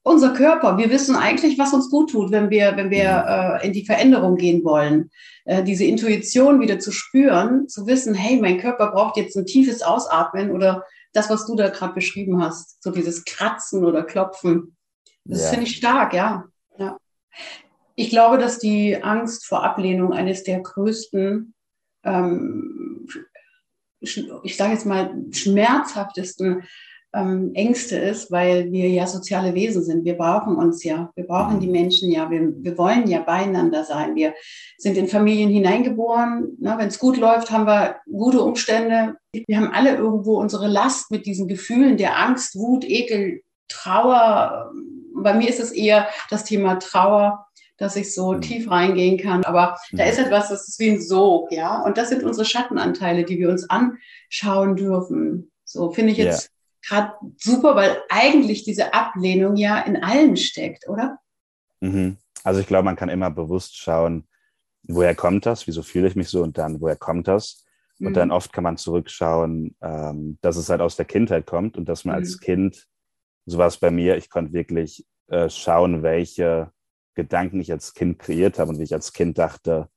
unser 0.05 0.33
Körper, 0.33 0.77
wir 0.77 0.91
wissen 0.91 1.15
eigentlich, 1.15 1.57
was 1.57 1.73
uns 1.73 1.89
gut 1.89 2.11
tut, 2.11 2.31
wenn 2.31 2.51
wir, 2.51 2.77
wenn 2.77 2.91
wir 2.91 3.09
mhm. 3.09 3.59
äh, 3.59 3.65
in 3.65 3.73
die 3.73 3.85
Veränderung 3.85 4.35
gehen 4.35 4.63
wollen. 4.63 5.09
Äh, 5.45 5.63
diese 5.63 5.83
Intuition 5.83 6.61
wieder 6.61 6.77
zu 6.77 6.91
spüren, 6.91 7.67
zu 7.67 7.87
wissen, 7.87 8.13
hey, 8.13 8.39
mein 8.39 8.59
Körper 8.59 8.91
braucht 8.91 9.17
jetzt 9.17 9.35
ein 9.35 9.47
tiefes 9.47 9.81
Ausatmen 9.81 10.51
oder 10.51 10.85
das, 11.11 11.31
was 11.31 11.47
du 11.47 11.55
da 11.55 11.69
gerade 11.69 11.95
beschrieben 11.95 12.41
hast, 12.41 12.83
so 12.83 12.91
dieses 12.91 13.25
Kratzen 13.25 13.83
oder 13.83 14.03
Klopfen. 14.03 14.77
Das 15.23 15.45
ja. 15.45 15.49
finde 15.49 15.65
ich 15.65 15.75
stark, 15.75 16.13
ja. 16.13 16.45
ja. 16.77 16.97
Ich 17.95 18.11
glaube, 18.11 18.37
dass 18.37 18.59
die 18.59 19.01
Angst 19.01 19.47
vor 19.47 19.63
Ablehnung 19.63 20.13
eines 20.13 20.43
der 20.43 20.59
größten, 20.59 21.55
ähm, 22.03 23.07
ich 24.01 24.55
sage 24.55 24.73
jetzt 24.73 24.85
mal, 24.85 25.15
schmerzhaftesten 25.31 26.63
ähm, 27.15 27.51
Ängste 27.53 27.97
ist, 27.97 28.31
weil 28.31 28.71
wir 28.71 28.89
ja 28.89 29.07
soziale 29.07 29.53
Wesen 29.53 29.83
sind. 29.83 30.03
Wir 30.03 30.15
brauchen 30.15 30.57
uns 30.57 30.83
ja, 30.83 31.11
wir 31.15 31.25
brauchen 31.25 31.59
die 31.59 31.67
Menschen 31.67 32.11
ja, 32.11 32.29
wir, 32.29 32.53
wir 32.57 32.77
wollen 32.77 33.07
ja 33.07 33.21
beieinander 33.21 33.85
sein. 33.85 34.15
Wir 34.15 34.33
sind 34.77 34.97
in 34.97 35.07
Familien 35.07 35.49
hineingeboren. 35.49 36.57
Wenn 36.59 36.87
es 36.87 36.99
gut 36.99 37.17
läuft, 37.17 37.51
haben 37.51 37.65
wir 37.65 37.97
gute 38.11 38.41
Umstände. 38.41 39.15
Wir 39.31 39.57
haben 39.57 39.71
alle 39.71 39.95
irgendwo 39.95 40.37
unsere 40.39 40.67
Last 40.67 41.09
mit 41.09 41.25
diesen 41.25 41.47
Gefühlen 41.47 41.97
der 41.97 42.19
Angst, 42.19 42.55
Wut, 42.55 42.83
Ekel, 42.83 43.41
Trauer. 43.69 44.71
Bei 45.15 45.33
mir 45.33 45.47
ist 45.47 45.61
es 45.61 45.71
eher 45.71 46.07
das 46.29 46.43
Thema 46.43 46.75
Trauer 46.79 47.41
dass 47.77 47.97
ich 47.97 48.15
so 48.15 48.31
mhm. 48.31 48.39
tief 48.39 48.71
reingehen 48.71 49.17
kann. 49.17 49.43
Aber 49.43 49.77
mhm. 49.91 49.97
da 49.97 50.05
ist 50.05 50.17
etwas, 50.17 50.47
das 50.47 50.65
ist 50.69 50.79
wie 50.79 50.91
ein 50.91 51.01
Sog, 51.01 51.51
ja. 51.51 51.81
Und 51.81 51.97
das 51.97 52.07
sind 52.07 52.23
unsere 52.23 52.45
Schattenanteile, 52.45 53.25
die 53.25 53.37
wir 53.37 53.49
uns 53.49 53.67
anschauen 53.69 54.77
dürfen. 54.77 55.51
So 55.65 55.91
finde 55.91 56.13
ich 56.13 56.17
jetzt 56.17 56.54
gerade 56.87 57.13
super, 57.37 57.75
weil 57.75 57.97
eigentlich 58.09 58.63
diese 58.63 58.93
Ablehnung 58.93 59.55
ja 59.55 59.79
in 59.81 60.03
allen 60.03 60.37
steckt, 60.37 60.87
oder? 60.87 61.19
Mhm. 61.81 62.17
Also 62.43 62.59
ich 62.59 62.67
glaube, 62.67 62.85
man 62.85 62.95
kann 62.95 63.09
immer 63.09 63.31
bewusst 63.31 63.75
schauen, 63.77 64.27
woher 64.83 65.15
kommt 65.15 65.45
das, 65.45 65.67
wieso 65.67 65.81
fühle 65.81 66.07
ich 66.07 66.15
mich 66.15 66.29
so 66.29 66.43
und 66.43 66.57
dann, 66.57 66.79
woher 66.81 66.95
kommt 66.95 67.27
das? 67.27 67.65
Und 67.99 68.09
mhm. 68.09 68.13
dann 68.13 68.31
oft 68.31 68.51
kann 68.53 68.63
man 68.63 68.77
zurückschauen, 68.77 69.75
ähm, 69.81 70.37
dass 70.41 70.57
es 70.57 70.69
halt 70.69 70.81
aus 70.81 70.95
der 70.95 71.05
Kindheit 71.05 71.45
kommt 71.45 71.77
und 71.77 71.87
dass 71.87 72.05
man 72.05 72.15
mhm. 72.15 72.21
als 72.21 72.39
Kind, 72.39 72.87
so 73.45 73.57
war 73.57 73.67
es 73.67 73.77
bei 73.77 73.89
mir, 73.89 74.17
ich 74.17 74.29
konnte 74.29 74.53
wirklich 74.53 75.05
äh, 75.27 75.49
schauen, 75.49 76.03
welche 76.03 76.71
Gedanken 77.15 77.61
ich 77.61 77.71
als 77.71 77.93
Kind 77.93 78.19
kreiert 78.19 78.59
habe 78.59 78.71
und 78.71 78.79
wie 78.79 78.83
ich 78.83 78.93
als 78.93 79.13
Kind 79.13 79.37
dachte, 79.37 79.89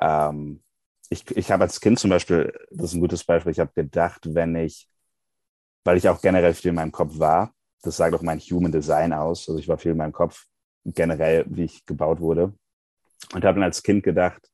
ähm, 0.00 0.62
ich, 1.08 1.30
ich 1.36 1.50
habe 1.52 1.64
als 1.64 1.80
Kind 1.80 1.98
zum 1.98 2.10
Beispiel, 2.10 2.52
das 2.70 2.86
ist 2.86 2.94
ein 2.94 3.00
gutes 3.00 3.22
Beispiel, 3.24 3.52
ich 3.52 3.60
habe 3.60 3.72
gedacht, 3.74 4.34
wenn 4.34 4.56
ich 4.56 4.88
weil 5.86 5.96
ich 5.98 6.08
auch 6.08 6.20
generell 6.20 6.52
viel 6.52 6.70
in 6.70 6.74
meinem 6.74 6.90
Kopf 6.90 7.18
war. 7.20 7.54
Das 7.82 7.96
sagt 7.96 8.12
auch 8.14 8.22
mein 8.22 8.40
Human 8.40 8.72
Design 8.72 9.12
aus. 9.12 9.48
Also 9.48 9.60
ich 9.60 9.68
war 9.68 9.78
viel 9.78 9.92
in 9.92 9.98
meinem 9.98 10.12
Kopf, 10.12 10.46
generell, 10.84 11.44
wie 11.48 11.64
ich 11.64 11.86
gebaut 11.86 12.20
wurde. 12.20 12.52
Und 13.32 13.44
habe 13.44 13.54
dann 13.54 13.62
als 13.62 13.84
Kind 13.84 14.02
gedacht, 14.02 14.50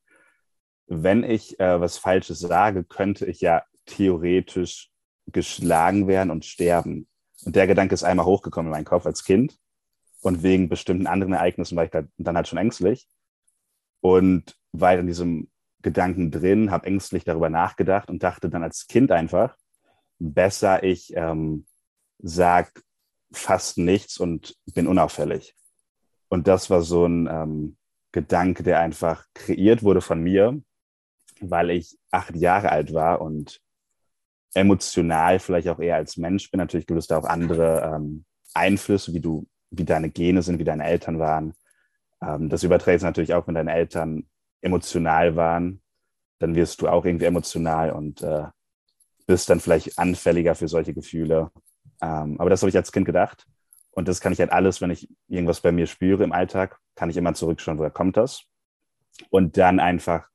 wenn 0.89 1.25
ich 1.25 1.59
äh, 1.59 1.81
was 1.81 1.97
Falsches 1.97 2.39
sage, 2.39 2.85
könnte 2.85 3.25
ich 3.25 3.41
ja 3.41 3.63
theoretisch 3.87 4.91
geschlagen 5.27 6.07
werden 6.07 6.31
und 6.31 6.45
sterben. 6.45 7.09
Und 7.47 7.57
der 7.57 7.67
Gedanke 7.67 7.95
ist 7.95 8.05
einmal 8.05 8.27
hochgekommen 8.27 8.69
in 8.69 8.73
meinen 8.73 8.85
Kopf 8.85 9.07
als 9.07 9.25
Kind. 9.25 9.59
Und 10.21 10.43
wegen 10.43 10.69
bestimmten 10.69 11.07
anderen 11.07 11.33
Ereignissen 11.33 11.77
war 11.77 11.85
ich 11.85 11.91
dann 11.91 12.37
halt 12.37 12.47
schon 12.47 12.59
ängstlich. 12.59 13.09
Und 14.01 14.55
war 14.73 14.99
in 14.99 15.07
diesem 15.07 15.51
Gedanken 15.81 16.31
drin, 16.31 16.71
habe 16.71 16.87
ängstlich 16.87 17.25
darüber 17.25 17.49
nachgedacht 17.49 18.11
und 18.11 18.23
dachte 18.23 18.51
dann 18.51 18.63
als 18.63 18.87
Kind 18.87 19.11
einfach, 19.11 19.57
besser, 20.23 20.83
ich 20.83 21.15
ähm, 21.17 21.67
sage 22.19 22.71
fast 23.33 23.79
nichts 23.79 24.19
und 24.19 24.57
bin 24.75 24.87
unauffällig. 24.87 25.55
Und 26.29 26.49
das 26.49 26.71
war 26.71 26.83
so 26.83 27.07
ein 27.07 27.27
ähm, 27.31 27.77
Gedanke, 28.13 28.63
der 28.63 28.81
einfach 28.81 29.27
kreiert 29.35 29.83
wurde 29.83 30.01
von 30.01 30.23
mir, 30.23 30.61
weil 31.41 31.71
ich 31.71 31.99
acht 32.11 32.37
Jahre 32.37 32.71
alt 32.71 32.93
war 32.93 33.21
und 33.21 33.61
emotional 34.55 35.39
vielleicht 35.39 35.69
auch 35.69 35.81
eher 35.81 35.97
als 35.97 36.17
Mensch 36.17 36.51
bin. 36.51 36.59
Natürlich 36.59 36.87
da 36.87 37.19
auch 37.19 37.25
andere 37.25 37.93
ähm, 37.95 38.25
Einflüsse, 38.55 39.15
wie 39.15 39.21
du, 39.21 39.47
wie 39.71 39.85
deine 39.85 40.11
Gene 40.11 40.43
sind, 40.43 40.59
wie 40.59 40.65
deine 40.65 40.85
Eltern 40.85 41.19
waren. 41.19 41.55
Ähm, 42.21 42.49
das 42.49 42.63
überträgt 42.63 43.01
sich 43.01 43.07
natürlich 43.07 43.35
auch, 43.35 43.47
wenn 43.47 43.55
deine 43.55 43.73
Eltern 43.73 44.27
emotional 44.61 45.37
waren, 45.37 45.83
dann 46.39 46.55
wirst 46.55 46.81
du 46.81 46.89
auch 46.89 47.05
irgendwie 47.05 47.25
emotional 47.25 47.93
und 47.93 48.23
äh, 48.23 48.45
bist 49.33 49.49
dann 49.49 49.61
vielleicht 49.61 49.99
anfälliger 49.99 50.55
für 50.55 50.69
solche 50.69 50.93
Gefühle. 50.93 51.51
Ähm, 52.03 52.39
aber 52.39 52.51
das 52.51 52.61
habe 52.61 52.69
ich 52.69 52.77
als 52.77 52.93
Kind 52.93 53.07
gedacht. 53.07 53.47
Und 53.91 54.07
das 54.07 54.21
kann 54.21 54.35
ich 54.35 54.41
halt 54.41 54.53
alles, 54.53 54.83
wenn 54.83 54.91
ich 54.91 55.09
irgendwas 55.27 55.63
bei 55.63 55.73
mir 55.73 55.87
spüre 55.87 56.23
im 56.23 56.33
Alltag, 56.33 56.79
kann 56.97 57.09
ich 57.09 57.17
immer 57.17 57.33
zurückschauen, 57.33 57.79
woher 57.79 57.91
kommt 57.91 58.19
das? 58.19 58.43
Und 59.31 59.57
dann 59.57 59.81
einfach, 59.81 60.29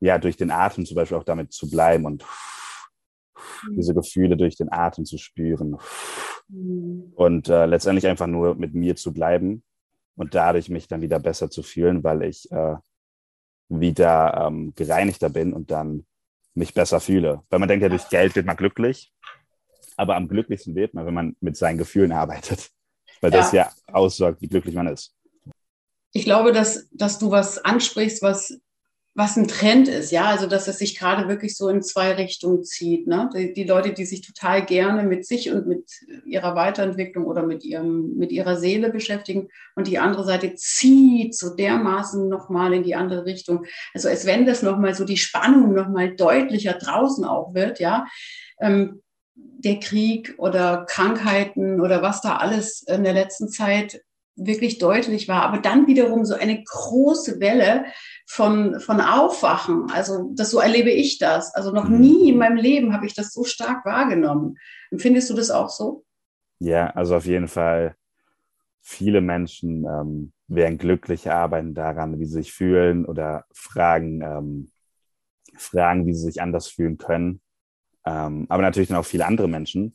ja, 0.00 0.18
durch 0.18 0.36
den 0.36 0.50
Atem 0.50 0.84
zum 0.84 0.94
Beispiel 0.94 1.16
auch 1.16 1.24
damit 1.24 1.52
zu 1.54 1.70
bleiben 1.70 2.04
und 2.04 2.26
diese 3.74 3.94
Gefühle 3.94 4.36
durch 4.36 4.56
den 4.56 4.70
Atem 4.70 5.06
zu 5.06 5.16
spüren. 5.16 5.78
Und 6.48 7.48
äh, 7.48 7.64
letztendlich 7.64 8.06
einfach 8.06 8.26
nur 8.26 8.56
mit 8.56 8.74
mir 8.74 8.94
zu 8.96 9.14
bleiben 9.14 9.62
und 10.16 10.34
dadurch 10.34 10.68
mich 10.68 10.86
dann 10.86 11.00
wieder 11.00 11.18
besser 11.18 11.48
zu 11.48 11.62
fühlen, 11.62 12.04
weil 12.04 12.24
ich 12.24 12.50
äh, 12.52 12.76
wieder 13.70 14.46
ähm, 14.46 14.74
gereinigter 14.74 15.30
bin 15.30 15.54
und 15.54 15.70
dann 15.70 16.04
mich 16.58 16.74
besser 16.74 17.00
fühle. 17.00 17.42
Weil 17.48 17.58
man 17.58 17.68
denkt 17.68 17.82
ja, 17.82 17.88
durch 17.88 18.08
Geld 18.08 18.36
wird 18.36 18.46
man 18.46 18.56
glücklich, 18.56 19.12
aber 19.96 20.16
am 20.16 20.28
glücklichsten 20.28 20.74
wird 20.74 20.94
man, 20.94 21.06
wenn 21.06 21.14
man 21.14 21.36
mit 21.40 21.56
seinen 21.56 21.78
Gefühlen 21.78 22.12
arbeitet, 22.12 22.70
weil 23.20 23.30
das 23.30 23.52
ja, 23.52 23.64
ja 23.64 23.94
aussagt, 23.94 24.42
wie 24.42 24.48
glücklich 24.48 24.74
man 24.74 24.86
ist. 24.86 25.14
Ich 26.12 26.24
glaube, 26.24 26.52
dass, 26.52 26.88
dass 26.92 27.18
du 27.18 27.30
was 27.30 27.58
ansprichst, 27.58 28.22
was 28.22 28.60
was 29.14 29.36
ein 29.36 29.48
Trend 29.48 29.88
ist, 29.88 30.12
ja, 30.12 30.26
also 30.26 30.46
dass 30.46 30.68
es 30.68 30.78
sich 30.78 30.96
gerade 30.96 31.28
wirklich 31.28 31.56
so 31.56 31.68
in 31.68 31.82
zwei 31.82 32.12
Richtungen 32.12 32.62
zieht. 32.62 33.08
Ne? 33.08 33.28
Die, 33.34 33.52
die, 33.52 33.64
Leute, 33.64 33.92
die 33.92 34.04
sich 34.04 34.20
total 34.20 34.64
gerne 34.64 35.02
mit 35.02 35.26
sich 35.26 35.50
und 35.50 35.66
mit 35.66 35.90
ihrer 36.24 36.54
Weiterentwicklung 36.54 37.26
oder 37.26 37.42
mit, 37.42 37.64
ihrem, 37.64 38.16
mit 38.16 38.30
ihrer 38.30 38.56
Seele 38.56 38.90
beschäftigen 38.90 39.48
und 39.74 39.88
die 39.88 39.98
andere 39.98 40.24
Seite 40.24 40.54
zieht 40.54 41.34
so 41.34 41.56
dermaßen 41.56 42.28
nochmal 42.28 42.72
in 42.72 42.84
die 42.84 42.94
andere 42.94 43.24
Richtung. 43.24 43.66
Also 43.92 44.08
als 44.08 44.24
wenn 44.24 44.46
das 44.46 44.62
nochmal 44.62 44.94
so 44.94 45.04
die 45.04 45.16
Spannung 45.16 45.74
nochmal 45.74 46.14
deutlicher 46.14 46.74
draußen 46.74 47.24
auch 47.24 47.54
wird, 47.54 47.80
ja. 47.80 48.06
Ähm, 48.60 49.02
der 49.34 49.80
Krieg 49.80 50.34
oder 50.38 50.84
Krankheiten 50.88 51.80
oder 51.80 52.02
was 52.02 52.20
da 52.20 52.36
alles 52.36 52.82
in 52.82 53.02
der 53.02 53.12
letzten 53.12 53.48
Zeit 53.48 54.00
wirklich 54.38 54.78
deutlich 54.78 55.28
war, 55.28 55.42
aber 55.42 55.58
dann 55.58 55.86
wiederum 55.86 56.24
so 56.24 56.34
eine 56.34 56.62
große 56.62 57.40
Welle 57.40 57.84
von, 58.26 58.80
von 58.80 59.00
Aufwachen. 59.00 59.90
Also 59.92 60.32
das 60.34 60.50
so 60.50 60.60
erlebe 60.60 60.90
ich 60.90 61.18
das. 61.18 61.54
Also 61.54 61.72
noch 61.72 61.88
mhm. 61.88 62.00
nie 62.00 62.30
in 62.30 62.38
meinem 62.38 62.56
Leben 62.56 62.92
habe 62.92 63.06
ich 63.06 63.14
das 63.14 63.32
so 63.32 63.44
stark 63.44 63.84
wahrgenommen. 63.84 64.56
Empfindest 64.90 65.30
du 65.30 65.34
das 65.34 65.50
auch 65.50 65.68
so? 65.68 66.04
Ja, 66.58 66.90
also 66.90 67.16
auf 67.16 67.26
jeden 67.26 67.48
Fall. 67.48 67.94
Viele 68.80 69.20
Menschen 69.20 69.84
ähm, 69.84 70.32
werden 70.46 70.78
glücklich, 70.78 71.30
arbeiten 71.30 71.74
daran, 71.74 72.18
wie 72.18 72.24
sie 72.24 72.34
sich 72.34 72.52
fühlen 72.52 73.04
oder 73.04 73.44
fragen, 73.52 74.22
ähm, 74.22 74.70
fragen, 75.58 76.06
wie 76.06 76.14
sie 76.14 76.24
sich 76.24 76.40
anders 76.40 76.68
fühlen 76.68 76.96
können. 76.96 77.40
Ähm, 78.06 78.46
aber 78.48 78.62
natürlich 78.62 78.88
dann 78.88 78.96
auch 78.96 79.04
viele 79.04 79.26
andere 79.26 79.48
Menschen, 79.48 79.94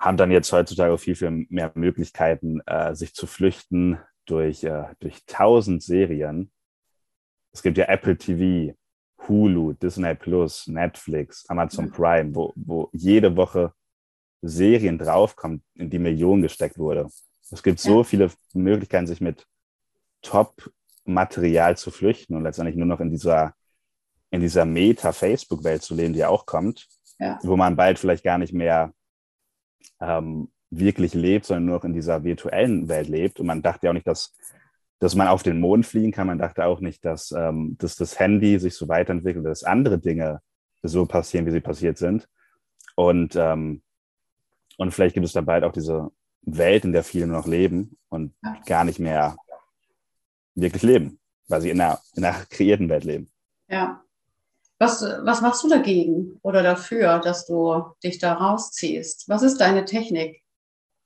haben 0.00 0.16
dann 0.16 0.30
jetzt 0.30 0.50
heutzutage 0.50 0.92
auch 0.92 0.98
viel, 0.98 1.14
viel 1.14 1.46
mehr 1.50 1.70
Möglichkeiten, 1.74 2.60
äh, 2.66 2.94
sich 2.94 3.14
zu 3.14 3.26
flüchten 3.26 3.98
durch, 4.24 4.64
äh, 4.64 4.86
durch 4.98 5.24
tausend 5.26 5.82
Serien. 5.82 6.50
Es 7.52 7.62
gibt 7.62 7.76
ja 7.76 7.84
Apple 7.84 8.16
TV, 8.16 8.74
Hulu, 9.28 9.74
Disney 9.74 10.14
Plus, 10.14 10.66
Netflix, 10.68 11.44
Amazon 11.48 11.90
Prime, 11.90 12.34
wo, 12.34 12.52
wo 12.56 12.88
jede 12.92 13.36
Woche 13.36 13.74
Serien 14.40 14.96
draufkommen, 14.96 15.62
in 15.74 15.90
die 15.90 15.98
Millionen 15.98 16.42
gesteckt 16.42 16.78
wurde. 16.78 17.08
Es 17.50 17.62
gibt 17.62 17.78
so 17.78 18.02
viele 18.02 18.30
Möglichkeiten, 18.54 19.06
sich 19.06 19.20
mit 19.20 19.46
Top-Material 20.22 21.76
zu 21.76 21.90
flüchten 21.90 22.36
und 22.36 22.44
letztendlich 22.44 22.76
nur 22.76 22.86
noch 22.86 23.00
in 23.00 23.10
dieser, 23.10 23.54
in 24.30 24.40
dieser 24.40 24.64
Meta-Facebook-Welt 24.64 25.82
zu 25.82 25.94
leben, 25.94 26.14
die 26.14 26.24
auch 26.24 26.46
kommt, 26.46 26.88
ja. 27.18 27.38
wo 27.42 27.56
man 27.56 27.76
bald 27.76 27.98
vielleicht 27.98 28.24
gar 28.24 28.38
nicht 28.38 28.54
mehr 28.54 28.94
ähm, 30.00 30.48
wirklich 30.70 31.14
lebt, 31.14 31.46
sondern 31.46 31.66
nur 31.66 31.76
noch 31.76 31.84
in 31.84 31.92
dieser 31.92 32.22
virtuellen 32.24 32.88
Welt 32.88 33.08
lebt. 33.08 33.40
Und 33.40 33.46
man 33.46 33.62
dachte 33.62 33.86
ja 33.86 33.90
auch 33.90 33.94
nicht, 33.94 34.06
dass, 34.06 34.36
dass 34.98 35.14
man 35.14 35.28
auf 35.28 35.42
den 35.42 35.60
Mond 35.60 35.86
fliegen 35.86 36.12
kann. 36.12 36.28
Man 36.28 36.38
dachte 36.38 36.64
auch 36.64 36.80
nicht, 36.80 37.04
dass, 37.04 37.32
ähm, 37.32 37.76
dass 37.78 37.96
das 37.96 38.18
Handy 38.18 38.58
sich 38.58 38.74
so 38.74 38.88
weiterentwickelt, 38.88 39.44
dass 39.44 39.64
andere 39.64 39.98
Dinge 39.98 40.40
so 40.82 41.06
passieren, 41.06 41.46
wie 41.46 41.50
sie 41.50 41.60
passiert 41.60 41.98
sind. 41.98 42.28
Und, 42.94 43.36
ähm, 43.36 43.82
und 44.76 44.92
vielleicht 44.92 45.14
gibt 45.14 45.26
es 45.26 45.32
dann 45.32 45.46
bald 45.46 45.64
auch 45.64 45.72
diese 45.72 46.10
Welt, 46.42 46.84
in 46.84 46.92
der 46.92 47.04
viele 47.04 47.26
nur 47.26 47.38
noch 47.38 47.46
leben 47.46 47.98
und 48.08 48.34
gar 48.66 48.84
nicht 48.84 48.98
mehr 48.98 49.36
wirklich 50.54 50.82
leben, 50.82 51.18
weil 51.48 51.60
sie 51.60 51.70
in 51.70 51.80
einer, 51.80 52.00
in 52.14 52.24
einer 52.24 52.44
kreierten 52.48 52.88
Welt 52.88 53.04
leben. 53.04 53.30
Ja. 53.68 54.02
Was, 54.80 55.02
was 55.02 55.42
machst 55.42 55.62
du 55.62 55.68
dagegen 55.68 56.38
oder 56.42 56.62
dafür, 56.62 57.18
dass 57.18 57.46
du 57.46 57.84
dich 58.02 58.18
da 58.18 58.32
rausziehst? 58.32 59.28
Was 59.28 59.42
ist 59.42 59.58
deine 59.60 59.84
Technik? 59.84 60.42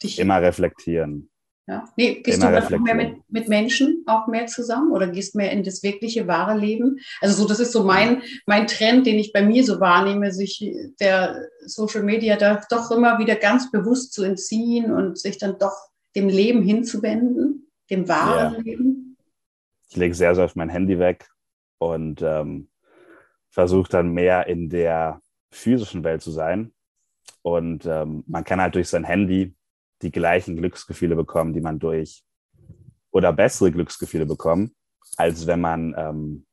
Dich 0.00 0.21
Immer 0.21 0.40
reflektieren. 0.40 1.28
Ja. 1.66 1.85
Nee, 1.97 2.21
gehst 2.23 2.43
Immer 2.43 2.61
du 2.61 2.69
dann 2.69 2.83
mehr 2.85 2.95
mit, 2.95 3.16
mit 3.28 3.49
Menschen 3.49 4.04
auch 4.07 4.28
mehr 4.28 4.47
zusammen 4.47 4.93
oder 4.93 5.09
gehst 5.09 5.35
mehr 5.35 5.50
in 5.50 5.64
das 5.64 5.83
wirkliche, 5.83 6.28
wahre 6.28 6.57
Leben? 6.57 7.00
Also 7.21 7.43
so, 7.43 7.49
das 7.49 7.59
ist 7.59 7.73
so 7.73 7.83
mein, 7.83 8.23
mein 8.47 8.69
Trend, 8.69 9.07
den 9.07 9.19
ich 9.19 9.33
bei 9.33 9.43
mir 9.43 9.64
so 9.64 9.81
wahrnehme, 9.81 10.31
sich 10.31 10.73
der 11.00 11.49
Social 11.64 12.04
Media 12.04 12.37
da 12.37 12.62
doch 12.71 12.93
immer 12.93 13.19
wieder 13.19 13.35
ganz 13.35 13.73
bewusst 13.73 14.12
zu 14.12 14.23
entziehen 14.23 14.93
und 14.93 15.19
sich 15.19 15.38
dann 15.38 15.59
doch 15.59 15.75
dem 16.14 16.28
Leben 16.28 16.62
hinzuwenden, 16.62 17.73
dem 17.90 18.09
wahren 18.09 18.54
ja. 18.54 18.61
Leben. 18.61 19.16
Ich 19.88 19.97
lege 19.97 20.14
sehr, 20.14 20.35
sehr 20.37 20.45
auf 20.45 20.54
mein 20.54 20.69
Handy 20.69 21.00
weg 21.00 21.28
und 21.78 22.23
ähm, 22.23 22.69
versuche 23.54 23.88
dann 23.88 24.12
mehr 24.12 24.49
in 24.49 24.68
der 24.68 25.20
physischen 25.52 26.02
Welt 26.02 26.23
zu 26.23 26.32
sein. 26.32 26.75
Und 27.42 27.87
ähm, 27.87 28.25
man 28.26 28.42
kann 28.42 28.61
halt 28.61 28.75
durch 28.75 28.88
sein 28.88 29.04
Handy 29.04 29.54
die 30.02 30.11
gleichen 30.11 30.56
Glücksgefühle 30.56 31.14
bekommen, 31.14 31.52
die 31.52 31.61
man 31.61 31.78
durch 31.78 32.25
oder 33.12 33.32
bessere 33.32 33.70
Glücksgefühle 33.70 34.26
bekommen, 34.26 34.75
als 35.16 35.46
wenn 35.46 35.61
man 35.61 35.94
ähm, 35.96 36.46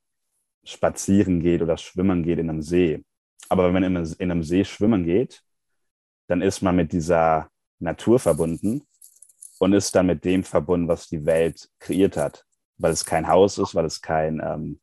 spazieren 0.63 1.39
geht 1.39 1.63
oder 1.63 1.75
schwimmen 1.75 2.21
geht 2.21 2.37
in 2.37 2.49
einem 2.51 2.61
See. 2.61 3.03
Aber 3.49 3.65
wenn 3.65 3.73
man 3.73 3.83
in 3.83 3.97
einem, 3.97 4.15
in 4.19 4.31
einem 4.31 4.43
See 4.43 4.63
schwimmen 4.63 5.03
geht, 5.03 5.41
dann 6.27 6.43
ist 6.43 6.61
man 6.61 6.75
mit 6.75 6.93
dieser 6.93 7.49
Natur 7.79 8.19
verbunden 8.19 8.83
und 9.57 9.73
ist 9.73 9.95
dann 9.95 10.05
mit 10.05 10.23
dem 10.23 10.43
verbunden, 10.43 10.87
was 10.87 11.07
die 11.07 11.25
Welt 11.25 11.67
kreiert 11.79 12.15
hat. 12.15 12.45
Weil 12.77 12.91
es 12.91 13.05
kein 13.05 13.27
Haus 13.27 13.57
ist, 13.57 13.73
weil 13.73 13.85
es 13.85 14.01
kein, 14.01 14.39
ähm, 14.43 14.79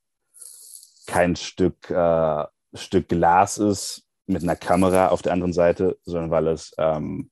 kein 1.08 1.34
Stück, 1.34 1.90
äh, 1.90 2.44
Stück 2.74 3.08
Glas 3.08 3.58
ist 3.58 4.04
mit 4.26 4.42
einer 4.42 4.56
Kamera 4.56 5.08
auf 5.08 5.22
der 5.22 5.32
anderen 5.32 5.52
Seite, 5.52 5.98
sondern 6.04 6.30
weil 6.30 6.48
es 6.48 6.72
ähm, 6.78 7.30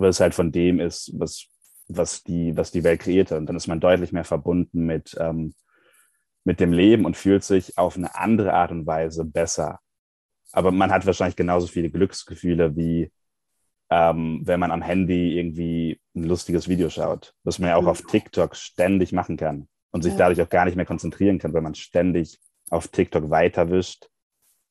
weil 0.00 0.10
es 0.10 0.20
halt 0.20 0.34
von 0.34 0.50
dem 0.50 0.80
ist, 0.80 1.12
was, 1.14 1.46
was, 1.86 2.22
die, 2.22 2.56
was 2.56 2.70
die 2.70 2.84
Welt 2.84 3.00
kreiert 3.00 3.30
hat. 3.30 3.38
Und 3.38 3.46
dann 3.46 3.56
ist 3.56 3.68
man 3.68 3.80
deutlich 3.80 4.12
mehr 4.12 4.24
verbunden 4.24 4.86
mit, 4.86 5.14
ähm, 5.20 5.54
mit 6.42 6.58
dem 6.58 6.72
Leben 6.72 7.04
und 7.04 7.18
fühlt 7.18 7.44
sich 7.44 7.76
auf 7.76 7.96
eine 7.96 8.16
andere 8.16 8.54
Art 8.54 8.70
und 8.72 8.86
Weise 8.86 9.24
besser. 9.26 9.78
Aber 10.52 10.72
man 10.72 10.90
hat 10.90 11.04
wahrscheinlich 11.04 11.36
genauso 11.36 11.66
viele 11.66 11.90
Glücksgefühle 11.90 12.76
wie 12.76 13.12
ähm, 13.92 14.40
wenn 14.44 14.60
man 14.60 14.70
am 14.70 14.82
Handy 14.82 15.36
irgendwie 15.36 16.00
ein 16.14 16.24
lustiges 16.24 16.68
Video 16.68 16.88
schaut, 16.88 17.34
was 17.42 17.58
man 17.58 17.70
ja 17.70 17.76
auch 17.76 17.86
auf 17.86 18.02
TikTok 18.02 18.54
ständig 18.54 19.12
machen 19.12 19.36
kann 19.36 19.68
und 19.90 20.02
sich 20.02 20.14
dadurch 20.14 20.40
auch 20.40 20.48
gar 20.48 20.64
nicht 20.64 20.76
mehr 20.76 20.86
konzentrieren 20.86 21.40
kann, 21.40 21.52
weil 21.52 21.60
man 21.60 21.74
ständig 21.74 22.38
auf 22.70 22.88
TikTok 22.88 23.28
weiterwischt 23.28 24.08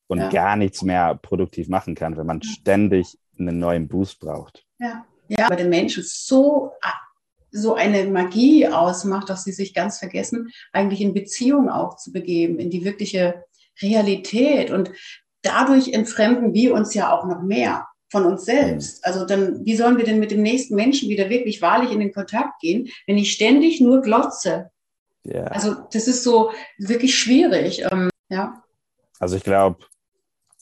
und 0.08 0.18
ja. 0.18 0.28
gar 0.28 0.56
nichts 0.56 0.82
mehr 0.82 1.14
produktiv 1.14 1.68
machen 1.68 1.94
kann, 1.94 2.16
weil 2.16 2.24
man 2.24 2.42
ständig 2.42 3.16
einen 3.38 3.58
neuen 3.58 3.86
Boost 3.86 4.18
braucht. 4.18 4.66
Ja 4.78 5.04
ja, 5.30 5.48
bei 5.48 5.56
den 5.56 5.68
Menschen 5.68 6.02
so, 6.04 6.72
so 7.52 7.74
eine 7.74 8.04
Magie 8.06 8.66
ausmacht, 8.66 9.30
dass 9.30 9.44
sie 9.44 9.52
sich 9.52 9.74
ganz 9.74 9.98
vergessen, 9.98 10.50
eigentlich 10.72 11.00
in 11.00 11.14
Beziehung 11.14 11.68
auch 11.70 11.96
zu 11.96 12.12
begeben, 12.12 12.58
in 12.58 12.70
die 12.70 12.84
wirkliche 12.84 13.44
Realität. 13.80 14.70
Und 14.70 14.90
dadurch 15.42 15.92
entfremden 15.92 16.52
wir 16.52 16.74
uns 16.74 16.94
ja 16.94 17.12
auch 17.12 17.26
noch 17.26 17.42
mehr 17.42 17.86
von 18.10 18.24
uns 18.24 18.44
selbst. 18.44 18.98
Mhm. 18.98 19.00
Also 19.04 19.24
dann, 19.24 19.64
wie 19.64 19.76
sollen 19.76 19.98
wir 19.98 20.04
denn 20.04 20.18
mit 20.18 20.32
dem 20.32 20.42
nächsten 20.42 20.74
Menschen 20.74 21.08
wieder 21.08 21.30
wirklich 21.30 21.62
wahrlich 21.62 21.92
in 21.92 22.00
den 22.00 22.12
Kontakt 22.12 22.60
gehen, 22.60 22.88
wenn 23.06 23.16
ich 23.16 23.32
ständig 23.32 23.80
nur 23.80 24.02
glotze? 24.02 24.70
Ja. 25.22 25.44
Also 25.44 25.74
das 25.92 26.08
ist 26.08 26.24
so 26.24 26.50
wirklich 26.78 27.18
schwierig. 27.18 27.82
Ähm, 27.90 28.10
ja. 28.28 28.62
Also 29.18 29.36
ich 29.36 29.44
glaube, 29.44 29.84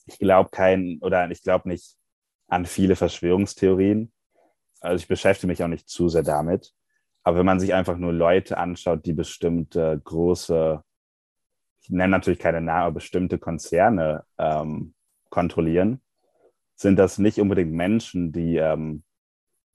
ich 0.07 0.19
glaube 0.19 0.51
kein 0.51 0.99
oder 1.01 1.31
ich 1.31 1.43
glaube 1.43 1.69
nicht 1.69 1.97
an 2.49 2.67
viele 2.67 2.97
Verschwörungstheorien 2.97 4.13
also 4.81 5.03
ich 5.03 5.09
beschäftige 5.09 5.49
mich 5.49 5.63
auch 5.63 5.69
nicht 5.69 5.89
zu 5.89 6.09
sehr 6.09 6.23
damit. 6.23 6.73
Aber 7.23 7.39
wenn 7.39 7.47
man 7.47 7.61
sich 7.61 7.75
einfach 7.75 7.97
nur 7.97 8.13
Leute 8.13 8.59
anschaut, 8.59 9.05
die 9.05 9.13
bestimmte 9.13 10.01
große, 10.03 10.83
ich 11.83 11.91
nenne 11.91 12.13
natürlich 12.13 12.39
keine 12.39 12.61
Namen, 12.61 12.85
aber 12.85 12.95
bestimmte 12.95 13.39
Konzerne 13.39 14.25
ähm, 14.39 14.95
kontrollieren, 15.31 16.01
sind 16.75 16.97
das 16.97 17.19
nicht 17.19 17.41
unbedingt 17.41 17.73
Menschen, 17.73 18.33
die, 18.33 18.57
ähm, 18.57 19.03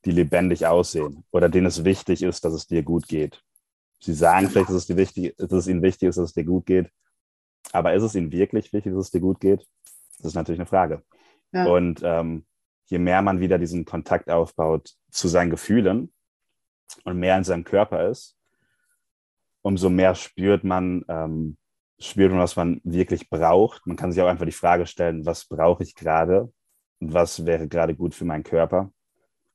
die 0.05 0.11
lebendig 0.11 0.65
aussehen 0.65 1.25
oder 1.31 1.49
denen 1.49 1.67
es 1.67 1.83
wichtig 1.83 2.23
ist, 2.23 2.45
dass 2.45 2.53
es 2.53 2.65
dir 2.65 2.81
gut 2.81 3.07
geht. 3.07 3.43
Sie 4.03 4.13
sagen 4.13 4.49
vielleicht, 4.49 4.67
dass 4.67 4.75
es, 4.75 4.85
dir 4.85 4.97
wichtig, 4.97 5.33
dass 5.37 5.51
es 5.51 5.67
ihnen 5.67 5.81
wichtig 5.81 6.09
ist, 6.09 6.17
dass 6.17 6.29
es 6.29 6.33
dir 6.33 6.43
gut 6.43 6.65
geht. 6.65 6.91
Aber 7.71 7.93
ist 7.93 8.03
es 8.03 8.15
ihnen 8.15 8.31
wirklich 8.31 8.73
wichtig, 8.73 8.93
dass 8.93 9.05
es 9.05 9.11
dir 9.11 9.21
gut 9.21 9.39
geht? 9.39 9.65
Das 10.17 10.27
ist 10.27 10.35
natürlich 10.35 10.59
eine 10.59 10.67
Frage. 10.67 11.03
Ja. 11.53 11.65
Und 11.67 12.01
ähm, 12.03 12.45
je 12.85 12.99
mehr 12.99 13.21
man 13.21 13.39
wieder 13.39 13.57
diesen 13.57 13.85
Kontakt 13.85 14.29
aufbaut 14.29 14.91
zu 15.09 15.29
seinen 15.29 15.51
Gefühlen 15.51 16.11
und 17.05 17.17
mehr 17.17 17.37
in 17.37 17.45
seinem 17.45 17.63
Körper 17.63 18.09
ist, 18.09 18.37
umso 19.61 19.89
mehr 19.89 20.15
spürt 20.15 20.65
man, 20.65 21.05
ähm, 21.07 21.57
spürt 21.97 22.31
man, 22.31 22.41
was 22.41 22.57
man 22.57 22.81
wirklich 22.83 23.29
braucht. 23.29 23.87
Man 23.87 23.95
kann 23.95 24.11
sich 24.11 24.21
auch 24.21 24.27
einfach 24.27 24.45
die 24.45 24.51
Frage 24.51 24.85
stellen, 24.85 25.25
was 25.25 25.45
brauche 25.45 25.83
ich 25.83 25.95
gerade 25.95 26.51
und 26.99 27.13
was 27.13 27.45
wäre 27.45 27.69
gerade 27.69 27.95
gut 27.95 28.13
für 28.15 28.25
meinen 28.25 28.43
Körper 28.43 28.91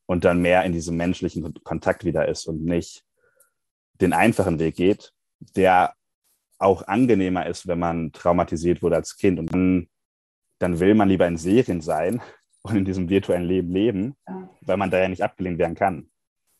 und 0.07 0.25
dann 0.25 0.41
mehr 0.41 0.63
in 0.63 0.73
diesem 0.73 0.97
menschlichen 0.97 1.53
Kontakt 1.63 2.03
wieder 2.03 2.27
ist 2.27 2.47
und 2.47 2.63
nicht 2.63 3.05
den 4.01 4.13
einfachen 4.13 4.59
Weg 4.59 4.75
geht, 4.75 5.13
der 5.55 5.93
auch 6.57 6.87
angenehmer 6.87 7.45
ist, 7.45 7.67
wenn 7.67 7.79
man 7.79 8.11
traumatisiert 8.11 8.81
wurde 8.81 8.97
als 8.97 9.15
Kind. 9.17 9.39
Und 9.39 9.53
dann, 9.53 9.87
dann 10.59 10.79
will 10.79 10.93
man 10.93 11.09
lieber 11.09 11.27
in 11.27 11.37
Serien 11.37 11.81
sein, 11.81 12.21
und 12.61 12.75
in 12.75 12.85
diesem 12.85 13.09
virtuellen 13.09 13.45
Leben 13.47 13.71
leben, 13.71 14.15
ja. 14.27 14.49
weil 14.61 14.77
man 14.77 14.91
da 14.91 14.99
ja 14.99 15.07
nicht 15.07 15.23
abgelehnt 15.23 15.59
werden 15.59 15.75
kann. 15.75 16.09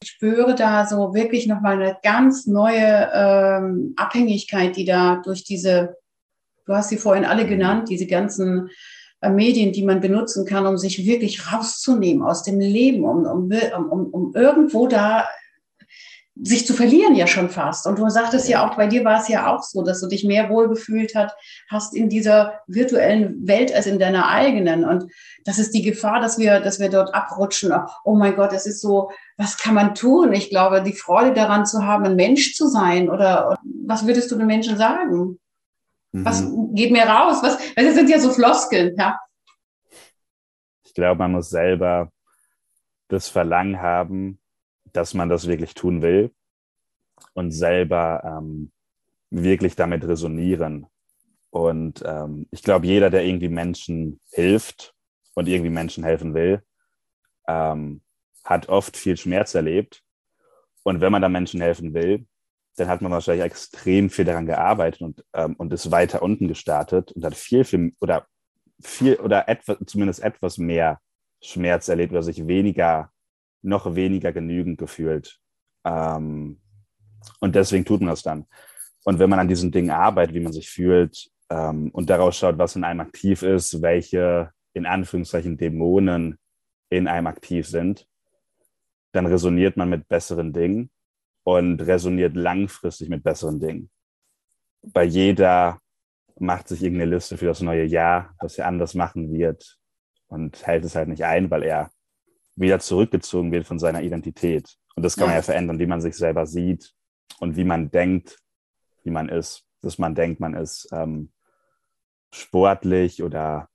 Ich 0.01 0.11
spüre 0.11 0.55
da 0.55 0.85
so 0.85 1.13
wirklich 1.13 1.45
nochmal 1.45 1.81
eine 1.81 1.97
ganz 2.01 2.47
neue 2.47 3.09
ähm, 3.13 3.93
Abhängigkeit, 3.97 4.77
die 4.77 4.85
da 4.85 5.17
durch 5.17 5.43
diese, 5.43 5.97
du 6.65 6.73
hast 6.73 6.89
sie 6.89 6.97
vorhin 6.97 7.25
alle 7.25 7.45
genannt, 7.45 7.89
diese 7.89 8.07
ganzen 8.07 8.69
äh, 9.19 9.29
Medien, 9.29 9.73
die 9.73 9.83
man 9.83 9.99
benutzen 9.99 10.45
kann, 10.45 10.65
um 10.65 10.77
sich 10.77 11.05
wirklich 11.05 11.51
rauszunehmen 11.51 12.23
aus 12.23 12.43
dem 12.43 12.61
Leben, 12.61 13.03
um, 13.03 13.25
um, 13.25 13.51
um, 13.51 14.07
um 14.07 14.35
irgendwo 14.35 14.87
da 14.87 15.27
sich 16.41 16.65
zu 16.65 16.73
verlieren 16.73 17.15
ja 17.15 17.27
schon 17.27 17.49
fast. 17.49 17.85
Und 17.85 17.99
du 17.99 18.07
sagtest 18.09 18.47
ja 18.47 18.65
auch, 18.65 18.75
bei 18.75 18.87
dir 18.87 19.03
war 19.03 19.19
es 19.19 19.27
ja 19.27 19.53
auch 19.53 19.61
so, 19.61 19.83
dass 19.83 19.99
du 19.99 20.07
dich 20.07 20.23
mehr 20.23 20.49
wohlgefühlt 20.49 21.15
hat, 21.15 21.35
hast 21.69 21.93
in 21.95 22.09
dieser 22.09 22.61
virtuellen 22.67 23.47
Welt 23.47 23.73
als 23.73 23.87
in 23.87 23.99
deiner 23.99 24.27
eigenen. 24.29 24.85
Und 24.85 25.11
das 25.43 25.59
ist 25.59 25.73
die 25.73 25.81
Gefahr, 25.81 26.21
dass 26.21 26.37
wir, 26.37 26.61
dass 26.61 26.79
wir 26.79 26.89
dort 26.89 27.13
abrutschen. 27.13 27.73
Oh 28.05 28.15
mein 28.15 28.35
Gott, 28.35 28.53
es 28.53 28.65
ist 28.65 28.81
so, 28.81 29.11
was 29.37 29.57
kann 29.57 29.73
man 29.73 29.95
tun? 29.95 30.33
Ich 30.33 30.49
glaube, 30.49 30.81
die 30.81 30.93
Freude 30.93 31.33
daran 31.33 31.65
zu 31.65 31.85
haben, 31.85 32.05
ein 32.05 32.15
Mensch 32.15 32.55
zu 32.55 32.67
sein 32.67 33.09
oder 33.09 33.57
was 33.85 34.07
würdest 34.07 34.31
du 34.31 34.37
den 34.37 34.47
Menschen 34.47 34.77
sagen? 34.77 35.39
Mhm. 36.11 36.25
Was 36.25 36.43
geht 36.73 36.91
mir 36.91 37.03
raus? 37.03 37.39
Was, 37.41 37.57
das 37.75 37.95
sind 37.95 38.09
ja 38.09 38.19
so 38.19 38.31
Floskeln, 38.31 38.95
ja. 38.97 39.19
Ich 40.85 40.93
glaube, 40.93 41.19
man 41.19 41.33
muss 41.33 41.49
selber 41.49 42.11
das 43.09 43.27
Verlangen 43.27 43.81
haben, 43.81 44.38
dass 44.93 45.13
man 45.13 45.29
das 45.29 45.47
wirklich 45.47 45.73
tun 45.73 46.01
will 46.01 46.31
und 47.33 47.51
selber 47.51 48.23
ähm, 48.23 48.71
wirklich 49.29 49.75
damit 49.75 50.07
resonieren. 50.07 50.87
Und 51.49 52.03
ähm, 52.05 52.47
ich 52.51 52.63
glaube, 52.63 52.87
jeder, 52.87 53.09
der 53.09 53.25
irgendwie 53.25 53.49
Menschen 53.49 54.19
hilft 54.31 54.93
und 55.35 55.47
irgendwie 55.47 55.71
Menschen 55.71 56.03
helfen 56.03 56.33
will, 56.33 56.61
ähm, 57.47 58.01
hat 58.43 58.69
oft 58.69 58.97
viel 58.97 59.17
Schmerz 59.17 59.55
erlebt. 59.55 60.03
Und 60.83 61.01
wenn 61.01 61.11
man 61.11 61.21
da 61.21 61.29
Menschen 61.29 61.61
helfen 61.61 61.93
will, 61.93 62.25
dann 62.75 62.87
hat 62.87 63.01
man 63.01 63.11
wahrscheinlich 63.11 63.45
extrem 63.45 64.09
viel 64.09 64.25
daran 64.25 64.45
gearbeitet 64.45 65.01
und, 65.01 65.25
ähm, 65.33 65.55
und 65.55 65.73
ist 65.73 65.91
weiter 65.91 66.21
unten 66.21 66.47
gestartet 66.47 67.11
und 67.11 67.25
hat 67.25 67.35
viel, 67.35 67.63
viel 67.63 67.93
oder 67.99 68.25
viel 68.81 69.15
oder 69.15 69.49
etwas, 69.49 69.77
zumindest 69.85 70.23
etwas 70.23 70.57
mehr 70.57 70.99
Schmerz 71.41 71.87
erlebt 71.87 72.11
oder 72.11 72.23
sich 72.23 72.47
weniger 72.47 73.11
noch 73.61 73.95
weniger 73.95 74.31
genügend 74.31 74.77
gefühlt. 74.77 75.39
Ähm, 75.85 76.59
und 77.39 77.55
deswegen 77.55 77.85
tut 77.85 78.01
man 78.01 78.09
das 78.09 78.23
dann. 78.23 78.45
Und 79.03 79.19
wenn 79.19 79.29
man 79.29 79.39
an 79.39 79.47
diesen 79.47 79.71
Dingen 79.71 79.91
arbeitet, 79.91 80.35
wie 80.35 80.41
man 80.41 80.53
sich 80.53 80.69
fühlt 80.69 81.29
ähm, 81.49 81.89
und 81.91 82.09
daraus 82.09 82.37
schaut, 82.37 82.57
was 82.57 82.75
in 82.75 82.83
einem 82.83 82.99
aktiv 82.99 83.43
ist, 83.43 83.81
welche 83.81 84.51
in 84.73 84.85
Anführungszeichen 84.85 85.57
Dämonen 85.57 86.37
in 86.89 87.07
einem 87.07 87.27
aktiv 87.27 87.67
sind, 87.67 88.07
dann 89.11 89.25
resoniert 89.25 89.77
man 89.77 89.89
mit 89.89 90.07
besseren 90.07 90.53
Dingen 90.53 90.91
und 91.43 91.81
resoniert 91.81 92.35
langfristig 92.35 93.09
mit 93.09 93.23
besseren 93.23 93.59
Dingen. 93.59 93.89
Bei 94.81 95.03
jeder 95.03 95.79
macht 96.37 96.67
sich 96.67 96.83
irgendeine 96.83 97.15
Liste 97.15 97.37
für 97.37 97.47
das 97.47 97.61
neue 97.61 97.85
Jahr, 97.85 98.35
was 98.39 98.57
er 98.57 98.67
anders 98.67 98.93
machen 98.93 99.33
wird 99.33 99.77
und 100.27 100.65
hält 100.65 100.85
es 100.85 100.95
halt 100.95 101.09
nicht 101.09 101.25
ein, 101.25 101.49
weil 101.51 101.63
er 101.63 101.89
wieder 102.59 102.79
zurückgezogen 102.79 103.51
wird 103.51 103.65
von 103.65 103.79
seiner 103.79 104.01
Identität. 104.01 104.77
Und 104.95 105.03
das 105.03 105.15
kann 105.15 105.27
man 105.27 105.35
ja 105.35 105.41
verändern, 105.41 105.79
wie 105.79 105.85
man 105.85 106.01
sich 106.01 106.15
selber 106.15 106.45
sieht 106.45 106.93
und 107.39 107.55
wie 107.55 107.63
man 107.63 107.89
denkt, 107.89 108.37
wie 109.03 109.11
man 109.11 109.29
ist. 109.29 109.65
Dass 109.81 109.97
man 109.97 110.13
denkt, 110.13 110.39
man 110.41 110.55
ist 110.55 110.89
ähm, 110.91 111.31
sportlich 112.31 113.23
oder 113.23 113.69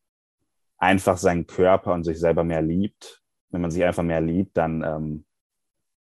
einfach 0.76 1.16
seinen 1.16 1.46
Körper 1.46 1.94
und 1.94 2.04
sich 2.04 2.20
selber 2.20 2.44
mehr 2.44 2.60
liebt. 2.60 3.22
Wenn 3.50 3.62
man 3.62 3.70
sich 3.70 3.84
einfach 3.84 4.02
mehr 4.02 4.20
liebt, 4.20 4.56
dann, 4.56 4.82
ähm, 4.82 5.24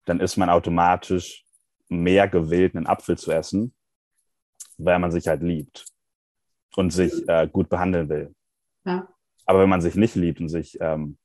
dann 0.04 0.20
ist 0.20 0.36
man 0.36 0.50
automatisch 0.50 1.46
mehr 1.88 2.28
gewillt, 2.28 2.76
einen 2.76 2.88
Apfel 2.88 3.18
zu 3.18 3.32
essen, 3.32 3.74
weil 4.78 5.00
man 5.00 5.12
sich 5.12 5.28
halt 5.28 5.42
liebt 5.42 5.86
und 6.76 6.92
sich 6.92 7.28
äh, 7.30 7.48
gut 7.48 7.70
behandeln 7.70 8.10
will. 8.10 8.36
Ja. 8.84 9.08
Aber 9.46 9.62
wenn 9.62 9.70
man 9.70 9.82
sich 9.82 9.96
nicht 9.96 10.16
liebt 10.16 10.42
und 10.42 10.50
sich, 10.50 10.78
ähm, 10.82 11.18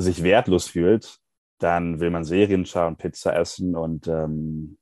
sich 0.00 0.22
wertlos 0.22 0.68
fühlt, 0.68 1.20
dann 1.58 2.00
will 2.00 2.10
man 2.10 2.24
Serien 2.24 2.66
schauen, 2.66 2.96
Pizza 2.96 3.36
essen 3.38 3.76
und, 3.76 4.08
ähm, 4.08 4.78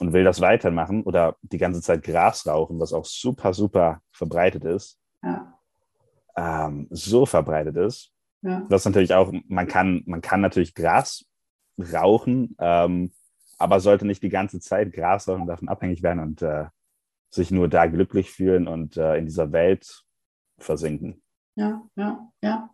und 0.00 0.12
will 0.12 0.24
das 0.24 0.40
weitermachen 0.40 1.02
oder 1.02 1.36
die 1.42 1.58
ganze 1.58 1.82
Zeit 1.82 2.02
Gras 2.02 2.46
rauchen, 2.46 2.80
was 2.80 2.92
auch 2.92 3.04
super, 3.04 3.52
super 3.52 4.00
verbreitet 4.10 4.64
ist. 4.64 4.98
Ja. 5.22 5.58
Ähm, 6.36 6.86
so 6.90 7.26
verbreitet 7.26 7.76
ist. 7.76 8.12
Ja. 8.42 8.64
Das 8.68 8.84
natürlich 8.84 9.14
auch, 9.14 9.32
man 9.48 9.66
kann, 9.66 10.02
man 10.06 10.20
kann 10.20 10.40
natürlich 10.40 10.74
Gras 10.74 11.26
rauchen, 11.78 12.56
ähm, 12.60 13.12
aber 13.58 13.80
sollte 13.80 14.06
nicht 14.06 14.22
die 14.22 14.28
ganze 14.28 14.60
Zeit 14.60 14.92
Gras 14.92 15.28
rauchen, 15.28 15.46
davon 15.46 15.68
abhängig 15.68 16.02
werden 16.02 16.20
und 16.20 16.42
äh, 16.42 16.66
sich 17.30 17.50
nur 17.50 17.68
da 17.68 17.86
glücklich 17.86 18.30
fühlen 18.30 18.68
und 18.68 18.96
äh, 18.96 19.16
in 19.16 19.26
dieser 19.26 19.52
Welt 19.52 20.04
versinken. 20.58 21.22
Ja, 21.56 21.82
ja, 21.96 22.30
ja. 22.42 22.70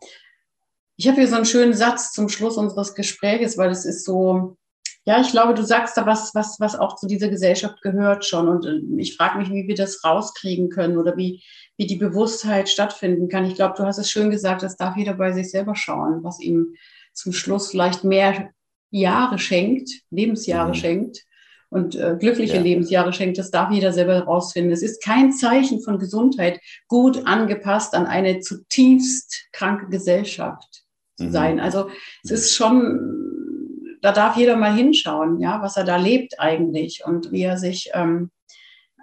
Ich 0.97 1.09
habe 1.09 1.17
hier 1.19 1.29
so 1.29 1.37
einen 1.37 1.45
schönen 1.45 1.75
Satz 1.75 2.13
zum 2.13 2.29
Schluss 2.29 2.57
unseres 2.57 2.95
Gesprächs, 2.95 3.59
weil 3.59 3.71
es 3.71 3.85
ist 3.85 4.05
so, 4.05 4.57
ja, 5.05 5.21
ich 5.21 5.31
glaube, 5.31 5.55
du 5.55 5.65
sagst 5.65 5.97
da 5.97 6.07
was, 6.07 6.35
was, 6.35 6.61
was 6.61 6.77
auch 6.77 6.97
zu 6.97 7.07
dieser 7.07 7.29
Gesellschaft 7.29 7.83
gehört 7.83 8.25
schon. 8.25 8.49
Und 8.49 8.65
äh, 8.65 8.81
ich 9.01 9.17
frage 9.17 9.39
mich, 9.39 9.51
wie 9.51 9.67
wir 9.67 9.75
das 9.75 10.05
rauskriegen 10.05 10.71
können 10.71 10.97
oder 10.97 11.17
wie, 11.17 11.43
wie 11.77 11.87
die 11.87 11.97
Bewusstheit 11.97 12.69
stattfinden 12.69 13.29
kann. 13.29 13.45
Ich 13.45 13.57
glaube, 13.57 13.75
du 13.77 13.85
hast 13.85 13.99
es 13.99 14.11
schön 14.11 14.31
gesagt, 14.31 14.63
das 14.63 14.77
darf 14.77 14.97
jeder 14.97 15.15
bei 15.15 15.33
sich 15.33 15.51
selber 15.51 15.75
schauen, 15.75 16.23
was 16.23 16.41
ihm 16.41 16.75
zum 17.13 17.33
Schluss 17.33 17.71
vielleicht 17.71 18.05
mehr 18.05 18.51
Jahre 18.91 19.39
schenkt, 19.39 19.91
Lebensjahre 20.11 20.71
mhm. 20.71 20.75
schenkt 20.75 21.25
und 21.71 21.97
äh, 21.97 22.17
glückliche 22.19 22.57
ja. 22.57 22.63
Lebensjahre 22.63 23.13
schenkt, 23.13 23.37
das 23.37 23.51
darf 23.51 23.73
jeder 23.73 23.93
selber 23.93 24.15
herausfinden. 24.15 24.71
Es 24.71 24.83
ist 24.83 25.03
kein 25.03 25.33
Zeichen 25.33 25.83
von 25.83 25.99
Gesundheit, 25.99 26.61
gut 26.87 27.27
angepasst 27.27 27.95
an 27.95 28.07
eine 28.07 28.39
zutiefst 28.39 29.49
kranke 29.53 29.89
Gesellschaft 29.89 30.84
zu 31.17 31.25
mhm. 31.25 31.33
sein. 31.33 31.61
Also 31.61 31.91
es 32.23 32.31
ist 32.31 32.55
schon, 32.55 33.99
da 34.03 34.13
darf 34.13 34.37
jeder 34.37 34.57
mal 34.57 34.75
hinschauen, 34.75 35.41
ja, 35.41 35.63
was 35.63 35.77
er 35.77 35.85
da 35.85 35.97
lebt 35.97 36.41
eigentlich 36.41 37.03
und 37.05 37.33
wie 37.33 37.43
er 37.43 37.57
sich 37.57 37.91
ähm, 37.95 38.31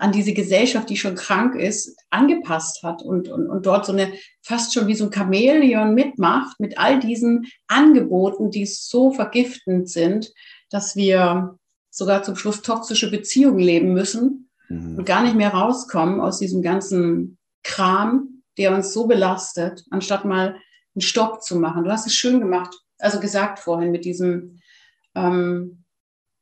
an 0.02 0.12
diese 0.12 0.34
Gesellschaft, 0.34 0.90
die 0.90 0.98
schon 0.98 1.14
krank 1.14 1.56
ist, 1.56 1.96
angepasst 2.10 2.82
hat 2.82 3.04
und, 3.04 3.30
und, 3.30 3.48
und 3.48 3.66
dort 3.68 3.86
so 3.86 3.94
eine 3.94 4.12
fast 4.42 4.74
schon 4.74 4.88
wie 4.88 4.96
so 4.96 5.06
ein 5.06 5.14
Chamäleon 5.14 5.94
mitmacht 5.94 6.60
mit 6.60 6.80
all 6.80 7.00
diesen 7.00 7.46
Angeboten, 7.68 8.50
die 8.50 8.66
so 8.66 9.12
vergiftend 9.12 9.90
sind, 9.90 10.34
dass 10.72 10.96
wir 10.96 11.56
sogar 11.92 12.24
zum 12.24 12.36
Schluss 12.36 12.64
toxische 12.64 13.12
Beziehungen 13.12 13.60
leben 13.60 13.94
müssen 13.94 14.50
mhm. 14.70 14.98
und 14.98 15.06
gar 15.06 15.22
nicht 15.22 15.36
mehr 15.36 15.54
rauskommen 15.54 16.20
aus 16.20 16.40
diesem 16.40 16.64
ganzen 16.64 17.38
Kram, 17.64 18.42
der 18.58 18.74
uns 18.74 18.94
so 18.94 19.06
belastet, 19.06 19.84
anstatt 19.92 20.26
mal 20.26 20.56
einen 20.96 21.02
Stopp 21.02 21.44
zu 21.44 21.58
machen. 21.58 21.84
Du 21.84 21.92
hast 21.92 22.06
es 22.06 22.14
schön 22.14 22.40
gemacht, 22.40 22.76
also 23.00 23.20
gesagt 23.20 23.60
vorhin 23.60 23.92
mit 23.92 24.06
diesem, 24.06 24.60
ähm, 25.16 25.84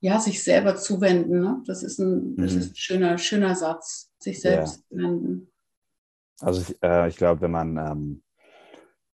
ja, 0.01 0.19
sich 0.19 0.43
selber 0.43 0.75
zuwenden. 0.75 1.41
Ne? 1.41 1.61
Das 1.65 1.83
ist 1.83 1.99
ein, 1.99 2.35
das 2.37 2.53
mhm. 2.53 2.59
ist 2.59 2.71
ein 2.71 2.75
schöner, 2.75 3.17
schöner 3.17 3.55
Satz, 3.55 4.11
sich 4.19 4.41
selbst 4.41 4.83
ja. 4.89 4.97
wenden. 4.97 5.51
Also 6.39 6.61
ich, 6.61 6.81
äh, 6.81 7.07
ich 7.09 7.17
glaube, 7.17 7.41
wenn 7.41 7.51
man, 7.51 7.77
ähm, 7.77 8.23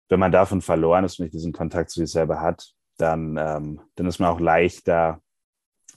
wenn 0.08 0.20
man 0.20 0.32
davon 0.32 0.60
verloren 0.60 1.04
ist 1.04 1.18
und 1.18 1.24
nicht 1.24 1.34
diesen 1.34 1.52
Kontakt 1.52 1.90
zu 1.90 2.00
sich 2.00 2.10
selber 2.10 2.40
hat, 2.40 2.74
dann, 2.98 3.36
ähm, 3.38 3.80
dann 3.94 4.06
ist 4.06 4.18
man 4.18 4.28
auch 4.28 4.40
leichter 4.40 5.20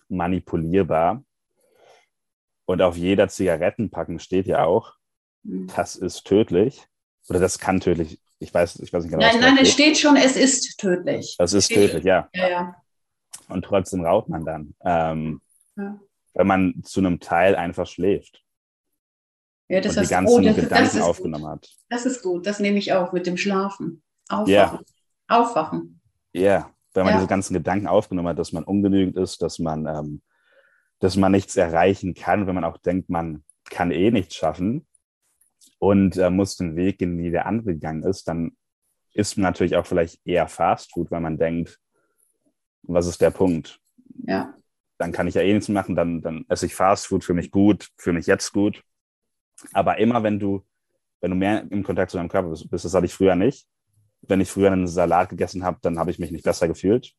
manipulierbar. 0.09 1.23
Und 2.65 2.81
auf 2.81 2.97
jeder 2.97 3.27
Zigarettenpackung 3.27 4.19
steht 4.19 4.47
ja 4.47 4.65
auch, 4.65 4.93
mhm. 5.43 5.67
das 5.75 5.95
ist 5.95 6.25
tödlich. 6.25 6.87
Oder 7.29 7.39
das 7.39 7.59
kann 7.59 7.79
tödlich. 7.79 8.21
Ich 8.39 8.53
weiß, 8.53 8.79
ich 8.79 8.93
weiß 8.93 9.03
nicht 9.03 9.11
genau. 9.11 9.25
Nein, 9.25 9.39
nein, 9.39 9.57
es 9.59 9.71
steht 9.71 9.97
schon, 9.97 10.15
es 10.15 10.35
ist 10.35 10.77
tödlich. 10.77 11.35
Es 11.39 11.53
ist 11.53 11.69
tödlich, 11.69 12.03
ja. 12.03 12.29
ja, 12.33 12.49
ja. 12.49 12.75
Und 13.49 13.65
trotzdem 13.65 14.05
raucht 14.05 14.29
man 14.29 14.45
dann. 14.45 14.75
Ähm, 14.83 15.41
ja. 15.75 15.99
Wenn 16.33 16.47
man 16.47 16.83
zu 16.83 16.99
einem 16.99 17.19
Teil 17.19 17.55
einfach 17.55 17.87
schläft. 17.87 18.43
Ja, 19.69 19.81
das 19.81 19.97
und 19.97 20.03
die 20.03 20.09
ganzen 20.09 20.33
oh, 20.33 20.41
das, 20.41 20.55
Gedanken 20.55 20.97
das 20.97 21.01
aufgenommen 21.01 21.43
gut. 21.43 21.51
hat. 21.51 21.69
Das 21.89 22.05
ist 22.05 22.21
gut, 22.21 22.45
das 22.45 22.59
nehme 22.59 22.77
ich 22.77 22.93
auch 22.93 23.11
mit 23.11 23.25
dem 23.25 23.37
Schlafen. 23.37 24.03
Aufwachen. 24.29 24.49
Ja. 24.49 24.79
Aufwachen. 25.27 26.01
Ja, 26.31 26.71
wenn 26.93 27.05
man 27.05 27.13
ja. 27.13 27.19
diese 27.19 27.27
ganzen 27.27 27.53
Gedanken 27.53 27.87
aufgenommen 27.87 28.29
hat, 28.29 28.39
dass 28.39 28.53
man 28.53 28.63
ungenügend 28.63 29.17
ist, 29.17 29.41
dass 29.41 29.59
man, 29.59 29.87
ähm, 29.87 30.21
dass 30.99 31.15
man 31.15 31.31
nichts 31.31 31.55
erreichen 31.55 32.13
kann, 32.13 32.47
wenn 32.47 32.55
man 32.55 32.63
auch 32.63 32.77
denkt, 32.77 33.09
man 33.09 33.43
kann 33.65 33.91
eh 33.91 34.11
nichts 34.11 34.35
schaffen 34.35 34.87
und 35.79 36.17
äh, 36.17 36.29
muss 36.29 36.57
den 36.57 36.75
Weg 36.75 36.99
gehen, 36.99 37.17
wie 37.17 37.31
der 37.31 37.45
andere 37.45 37.73
gegangen 37.73 38.03
ist, 38.03 38.27
dann 38.27 38.55
isst 39.13 39.37
man 39.37 39.43
natürlich 39.43 39.75
auch 39.75 39.85
vielleicht 39.85 40.19
eher 40.25 40.47
Fastfood, 40.47 41.11
weil 41.11 41.21
man 41.21 41.37
denkt, 41.37 41.79
was 42.83 43.07
ist 43.07 43.21
der 43.21 43.31
Punkt? 43.31 43.79
Ja. 44.25 44.53
Dann 44.97 45.11
kann 45.11 45.27
ich 45.27 45.35
ja 45.35 45.41
eh 45.41 45.53
nichts 45.53 45.69
machen, 45.69 45.95
dann, 45.95 46.21
dann 46.21 46.45
esse 46.49 46.65
ich 46.65 46.75
Fastfood 46.75 47.23
für 47.23 47.33
mich 47.33 47.51
gut, 47.51 47.89
für 47.97 48.13
mich 48.13 48.25
jetzt 48.27 48.51
gut. 48.53 48.83
Aber 49.73 49.97
immer 49.97 50.23
wenn 50.23 50.39
du, 50.39 50.63
wenn 51.21 51.31
du 51.31 51.37
mehr 51.37 51.65
im 51.69 51.83
Kontakt 51.83 52.11
zu 52.11 52.17
deinem 52.17 52.29
Körper 52.29 52.49
bist, 52.49 52.67
das 52.71 52.93
hatte 52.93 53.05
ich 53.05 53.13
früher 53.13 53.35
nicht, 53.35 53.67
wenn 54.21 54.41
ich 54.41 54.49
früher 54.49 54.71
einen 54.71 54.87
Salat 54.87 55.29
gegessen 55.29 55.63
habe, 55.63 55.79
dann 55.81 55.99
habe 55.99 56.11
ich 56.11 56.19
mich 56.19 56.31
nicht 56.31 56.43
besser 56.43 56.67
gefühlt. 56.67 57.13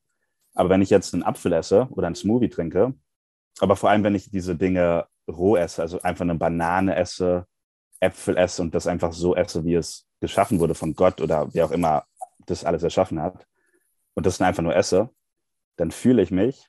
Aber 0.55 0.71
wenn 0.71 0.83
ich 0.83 0.91
jetzt 0.91 1.15
einen 1.15 1.23
Apfel 1.23 1.53
esse 1.53 1.89
oder 1.91 2.07
einen 2.07 2.17
Smoothie 2.17 2.49
trinke, 2.49 2.95
aber 3.61 3.77
vor 3.77 3.91
allem, 3.91 4.05
wenn 4.05 4.15
ich 4.15 4.31
diese 4.31 4.57
Dinge 4.57 5.07
roh 5.29 5.57
esse, 5.57 5.83
also 5.83 6.01
einfach 6.03 6.23
eine 6.23 6.37
Banane 6.37 6.97
esse, 6.97 7.47
Äpfel 8.01 8.37
esse 8.37 8.63
und 8.63 8.75
das 8.75 8.87
einfach 8.87 9.13
so 9.13 9.35
esse, 9.35 9.65
wie 9.65 9.75
es 9.75 10.07
geschaffen 10.21 10.61
wurde 10.61 10.75
von 10.75 10.95
Gott 10.95 11.21
oder 11.21 11.53
wer 11.53 11.67
auch 11.67 11.71
immer 11.71 12.05
das 12.47 12.65
alles 12.65 12.83
erschaffen 12.83 13.21
hat, 13.21 13.47
und 14.19 14.27
das 14.27 14.41
einfach 14.41 14.65
nur 14.65 14.75
esse, 14.75 15.11
dann 15.77 15.93
fühle 15.93 16.23
ich 16.23 16.33
mich 16.33 16.69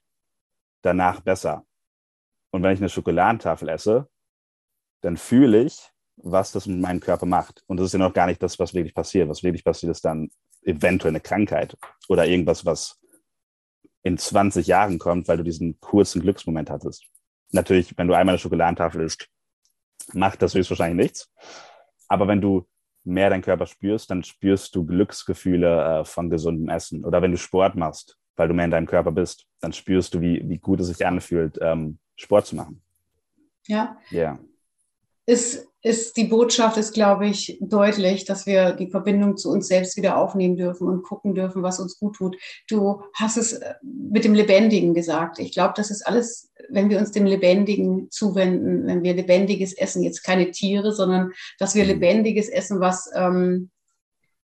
danach 0.84 1.22
besser. 1.22 1.66
Und 2.52 2.62
wenn 2.62 2.74
ich 2.74 2.80
eine 2.80 2.90
Schokoladentafel 2.90 3.70
esse, 3.70 4.08
dann 5.02 5.18
fühle 5.18 5.64
ich, 5.64 5.90
was 6.18 6.52
das 6.52 6.68
mit 6.68 6.80
meinem 6.80 7.00
Körper 7.00 7.26
macht. 7.26 7.64
Und 7.66 7.78
das 7.78 7.88
ist 7.88 7.94
ja 7.94 8.00
noch 8.00 8.14
gar 8.14 8.28
nicht 8.28 8.44
das, 8.44 8.60
was 8.60 8.76
wirklich 8.76 8.94
passiert. 8.94 9.30
Was 9.30 9.42
wirklich 9.42 9.64
passiert, 9.64 9.92
ist 9.92 10.06
dann 10.06 10.30
eventuell 10.62 11.12
eine 11.12 11.22
Krankheit 11.22 11.76
oder 12.08 12.28
irgendwas, 12.28 12.66
was 12.66 13.00
in 14.04 14.20
20 14.20 14.68
Jahren 14.68 15.00
kommt, 15.00 15.28
weil 15.28 15.38
du 15.38 15.44
diesen 15.44 15.80
kurzen 15.80 16.22
Glücksmoment 16.22 16.70
hattest. 16.70 17.04
Natürlich, 17.52 17.98
wenn 17.98 18.08
du 18.08 18.14
einmal 18.14 18.34
eine 18.34 18.40
Schokoladentafel 18.40 19.02
isst, 19.02 19.28
macht 20.14 20.42
das 20.42 20.54
höchstwahrscheinlich 20.54 21.06
nichts. 21.06 21.32
Aber 22.08 22.28
wenn 22.28 22.42
du 22.42 22.68
mehr 23.04 23.30
deinen 23.30 23.42
Körper 23.42 23.66
spürst, 23.66 24.10
dann 24.12 24.24
spürst 24.24 24.76
du 24.76 24.86
Glücksgefühle 24.86 26.02
äh, 26.02 26.06
von 26.06 26.30
gesundem 26.30 26.70
Essen. 26.70 27.06
Oder 27.06 27.22
wenn 27.22 27.32
du 27.32 27.38
Sport 27.38 27.76
machst, 27.76 28.18
weil 28.36 28.48
du 28.48 28.54
mehr 28.54 28.66
in 28.66 28.72
deinem 28.72 28.88
Körper 28.88 29.12
bist, 29.12 29.46
dann 29.60 29.74
spürst 29.74 30.14
du, 30.14 30.22
wie, 30.22 30.48
wie 30.48 30.58
gut 30.58 30.80
es 30.80 30.88
sich 30.88 31.06
anfühlt, 31.06 31.58
ähm, 31.62 32.00
Sport 32.16 32.48
zu 32.48 32.56
machen. 32.56 32.82
Ja. 33.68 33.98
Ja. 34.10 34.20
Yeah 34.20 34.40
ist, 35.30 35.68
ist 35.84 36.18
die 36.18 36.24
Botschaft 36.24 36.78
ist, 36.78 36.92
glaube 36.92 37.28
ich, 37.28 37.60
deutlich, 37.62 38.26
dass 38.26 38.48
wir 38.48 38.74
die 38.74 38.90
Verbindung 38.90 39.38
zu 39.38 39.52
uns 39.52 39.68
selbst 39.68 39.96
wieder 39.96 40.18
aufnehmen 40.18 40.58
dürfen 40.58 40.88
und 40.88 41.04
gucken 41.04 41.36
dürfen, 41.36 41.62
was 41.62 41.80
uns 41.80 42.00
gut 42.00 42.16
tut. 42.16 42.36
Du 42.68 43.04
hast 43.14 43.38
es 43.38 43.54
äh, 43.54 43.76
mit 43.84 44.24
dem 44.24 44.34
Lebendigen 44.34 44.96
gesagt. 44.96 45.38
Ich 45.38 45.54
glaube, 45.54 45.74
das 45.78 45.92
ist 45.92 46.02
alles, 46.02 46.49
wenn 46.72 46.90
wir 46.90 47.00
uns 47.00 47.12
dem 47.12 47.26
Lebendigen 47.26 48.10
zuwenden, 48.12 48.88
wenn 48.88 49.04
wir 49.04 49.14
Lebendiges 49.14 49.74
essen, 49.74 50.04
jetzt 50.04 50.24
keine 50.24 50.52
Tiere, 50.52 50.94
sondern 50.94 51.32
dass 51.58 51.76
wir 51.76 51.84
mhm. 51.84 51.90
Lebendiges 51.92 52.50
essen, 52.50 52.80
was 52.80 53.10
ähm, 53.16 53.70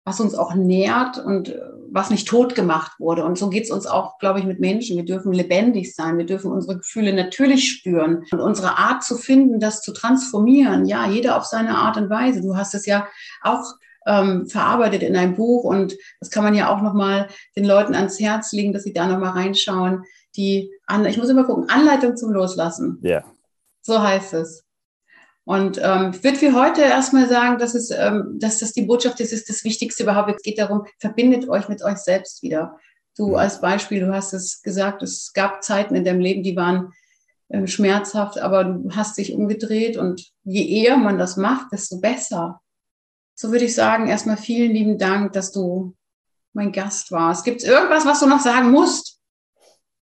was 0.05 0.19
uns 0.19 0.35
auch 0.35 0.53
nährt 0.53 1.17
und 1.17 1.49
äh, 1.49 1.59
was 1.89 2.09
nicht 2.09 2.27
tot 2.27 2.55
gemacht 2.55 2.93
wurde. 2.99 3.23
Und 3.23 3.37
so 3.37 3.49
geht 3.49 3.65
es 3.65 3.71
uns 3.71 3.85
auch, 3.85 4.17
glaube 4.19 4.39
ich, 4.39 4.45
mit 4.45 4.59
Menschen. 4.59 4.97
Wir 4.97 5.05
dürfen 5.05 5.31
lebendig 5.31 5.95
sein. 5.95 6.17
Wir 6.17 6.25
dürfen 6.25 6.51
unsere 6.51 6.77
Gefühle 6.77 7.13
natürlich 7.13 7.69
spüren 7.69 8.25
und 8.31 8.39
unsere 8.39 8.77
Art 8.77 9.03
zu 9.03 9.15
finden, 9.15 9.59
das 9.59 9.81
zu 9.81 9.93
transformieren. 9.93 10.85
Ja, 10.85 11.07
jeder 11.07 11.37
auf 11.37 11.45
seine 11.45 11.77
Art 11.77 11.97
und 11.97 12.09
Weise. 12.09 12.41
Du 12.41 12.57
hast 12.57 12.73
es 12.73 12.85
ja 12.85 13.07
auch 13.41 13.63
ähm, 14.05 14.47
verarbeitet 14.47 15.03
in 15.03 15.15
einem 15.15 15.35
Buch 15.35 15.63
und 15.63 15.95
das 16.19 16.29
kann 16.29 16.43
man 16.43 16.55
ja 16.55 16.73
auch 16.73 16.81
nochmal 16.81 17.29
den 17.55 17.63
Leuten 17.63 17.95
ans 17.95 18.19
Herz 18.19 18.51
legen, 18.51 18.73
dass 18.73 18.83
sie 18.83 18.91
da 18.91 19.07
nochmal 19.07 19.31
reinschauen. 19.31 20.03
Die, 20.35 20.71
An 20.85 21.05
ich 21.05 21.17
muss 21.17 21.29
immer 21.29 21.43
gucken, 21.43 21.69
Anleitung 21.69 22.17
zum 22.17 22.31
Loslassen. 22.31 22.99
Ja. 23.01 23.23
So 23.81 24.01
heißt 24.01 24.33
es. 24.33 24.63
Und 25.45 25.77
ähm, 25.83 26.11
ich 26.13 26.23
würde 26.23 26.37
für 26.37 26.53
heute 26.53 26.81
erstmal 26.81 27.27
sagen, 27.27 27.57
dass, 27.57 27.75
es, 27.75 27.91
ähm, 27.91 28.37
dass 28.39 28.59
das 28.59 28.71
die 28.71 28.83
Botschaft 28.83 29.19
ist, 29.19 29.33
ist 29.33 29.49
das 29.49 29.63
Wichtigste 29.63 30.03
überhaupt. 30.03 30.31
Es 30.33 30.41
geht 30.41 30.57
darum, 30.57 30.85
verbindet 30.99 31.49
euch 31.49 31.67
mit 31.67 31.83
euch 31.83 31.97
selbst 31.97 32.41
wieder. 32.43 32.79
Du 33.17 33.35
als 33.35 33.59
Beispiel, 33.59 33.99
du 33.99 34.13
hast 34.13 34.33
es 34.33 34.61
gesagt, 34.61 35.03
es 35.03 35.33
gab 35.33 35.63
Zeiten 35.63 35.95
in 35.95 36.05
deinem 36.05 36.21
Leben, 36.21 36.43
die 36.43 36.55
waren 36.55 36.93
äh, 37.49 37.67
schmerzhaft, 37.67 38.39
aber 38.39 38.63
du 38.63 38.95
hast 38.95 39.17
dich 39.17 39.33
umgedreht 39.33 39.97
und 39.97 40.31
je 40.43 40.65
eher 40.65 40.97
man 40.97 41.17
das 41.17 41.35
macht, 41.35 41.73
desto 41.73 41.99
besser. 41.99 42.61
So 43.35 43.51
würde 43.51 43.65
ich 43.65 43.75
sagen, 43.75 44.07
erstmal 44.07 44.37
vielen 44.37 44.71
lieben 44.71 44.97
Dank, 44.97 45.33
dass 45.33 45.51
du 45.51 45.93
mein 46.53 46.71
Gast 46.71 47.11
warst. 47.11 47.43
Gibt 47.43 47.61
es 47.61 47.67
irgendwas, 47.67 48.05
was 48.05 48.21
du 48.21 48.27
noch 48.27 48.39
sagen 48.39 48.71
musst? 48.71 49.19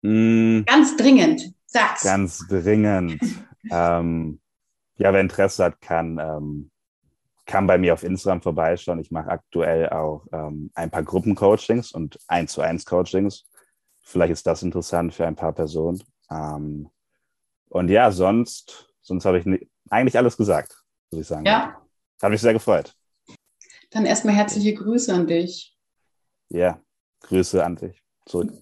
Mm, 0.02 0.62
ganz 0.64 0.96
dringend, 0.96 1.52
sag's. 1.66 2.02
Ganz 2.02 2.46
dringend. 2.48 3.20
ähm, 3.70 4.40
ja, 4.96 5.12
wer 5.12 5.20
Interesse 5.20 5.64
hat, 5.64 5.80
kann, 5.80 6.18
ähm, 6.18 6.70
kann 7.46 7.66
bei 7.66 7.78
mir 7.78 7.94
auf 7.94 8.02
Instagram 8.02 8.42
vorbeischauen. 8.42 9.00
Ich 9.00 9.10
mache 9.10 9.28
aktuell 9.28 9.88
auch 9.88 10.26
ähm, 10.32 10.70
ein 10.74 10.90
paar 10.90 11.02
Gruppencoachings 11.02 11.92
und 11.92 12.18
1 12.28 12.52
zu 12.52 12.60
1 12.60 12.84
Coachings. 12.84 13.44
Vielleicht 14.00 14.32
ist 14.32 14.46
das 14.46 14.62
interessant 14.62 15.14
für 15.14 15.26
ein 15.26 15.36
paar 15.36 15.52
Personen. 15.52 16.02
Ähm, 16.30 16.90
und 17.68 17.88
ja, 17.88 18.10
sonst, 18.10 18.92
sonst 19.02 19.24
habe 19.24 19.38
ich 19.38 19.68
eigentlich 19.90 20.16
alles 20.16 20.36
gesagt, 20.36 20.74
muss 21.10 21.22
ich 21.22 21.26
sagen. 21.26 21.46
Ja. 21.46 21.80
Hat 22.20 22.30
mich 22.30 22.40
sehr 22.40 22.52
gefreut. 22.52 22.94
Dann 23.90 24.04
erstmal 24.04 24.34
herzliche 24.34 24.74
Grüße 24.74 25.12
an 25.14 25.26
dich. 25.26 25.76
Ja, 26.50 26.80
Grüße 27.20 27.64
an 27.64 27.76
dich 27.76 28.02
zurück. 28.26 28.52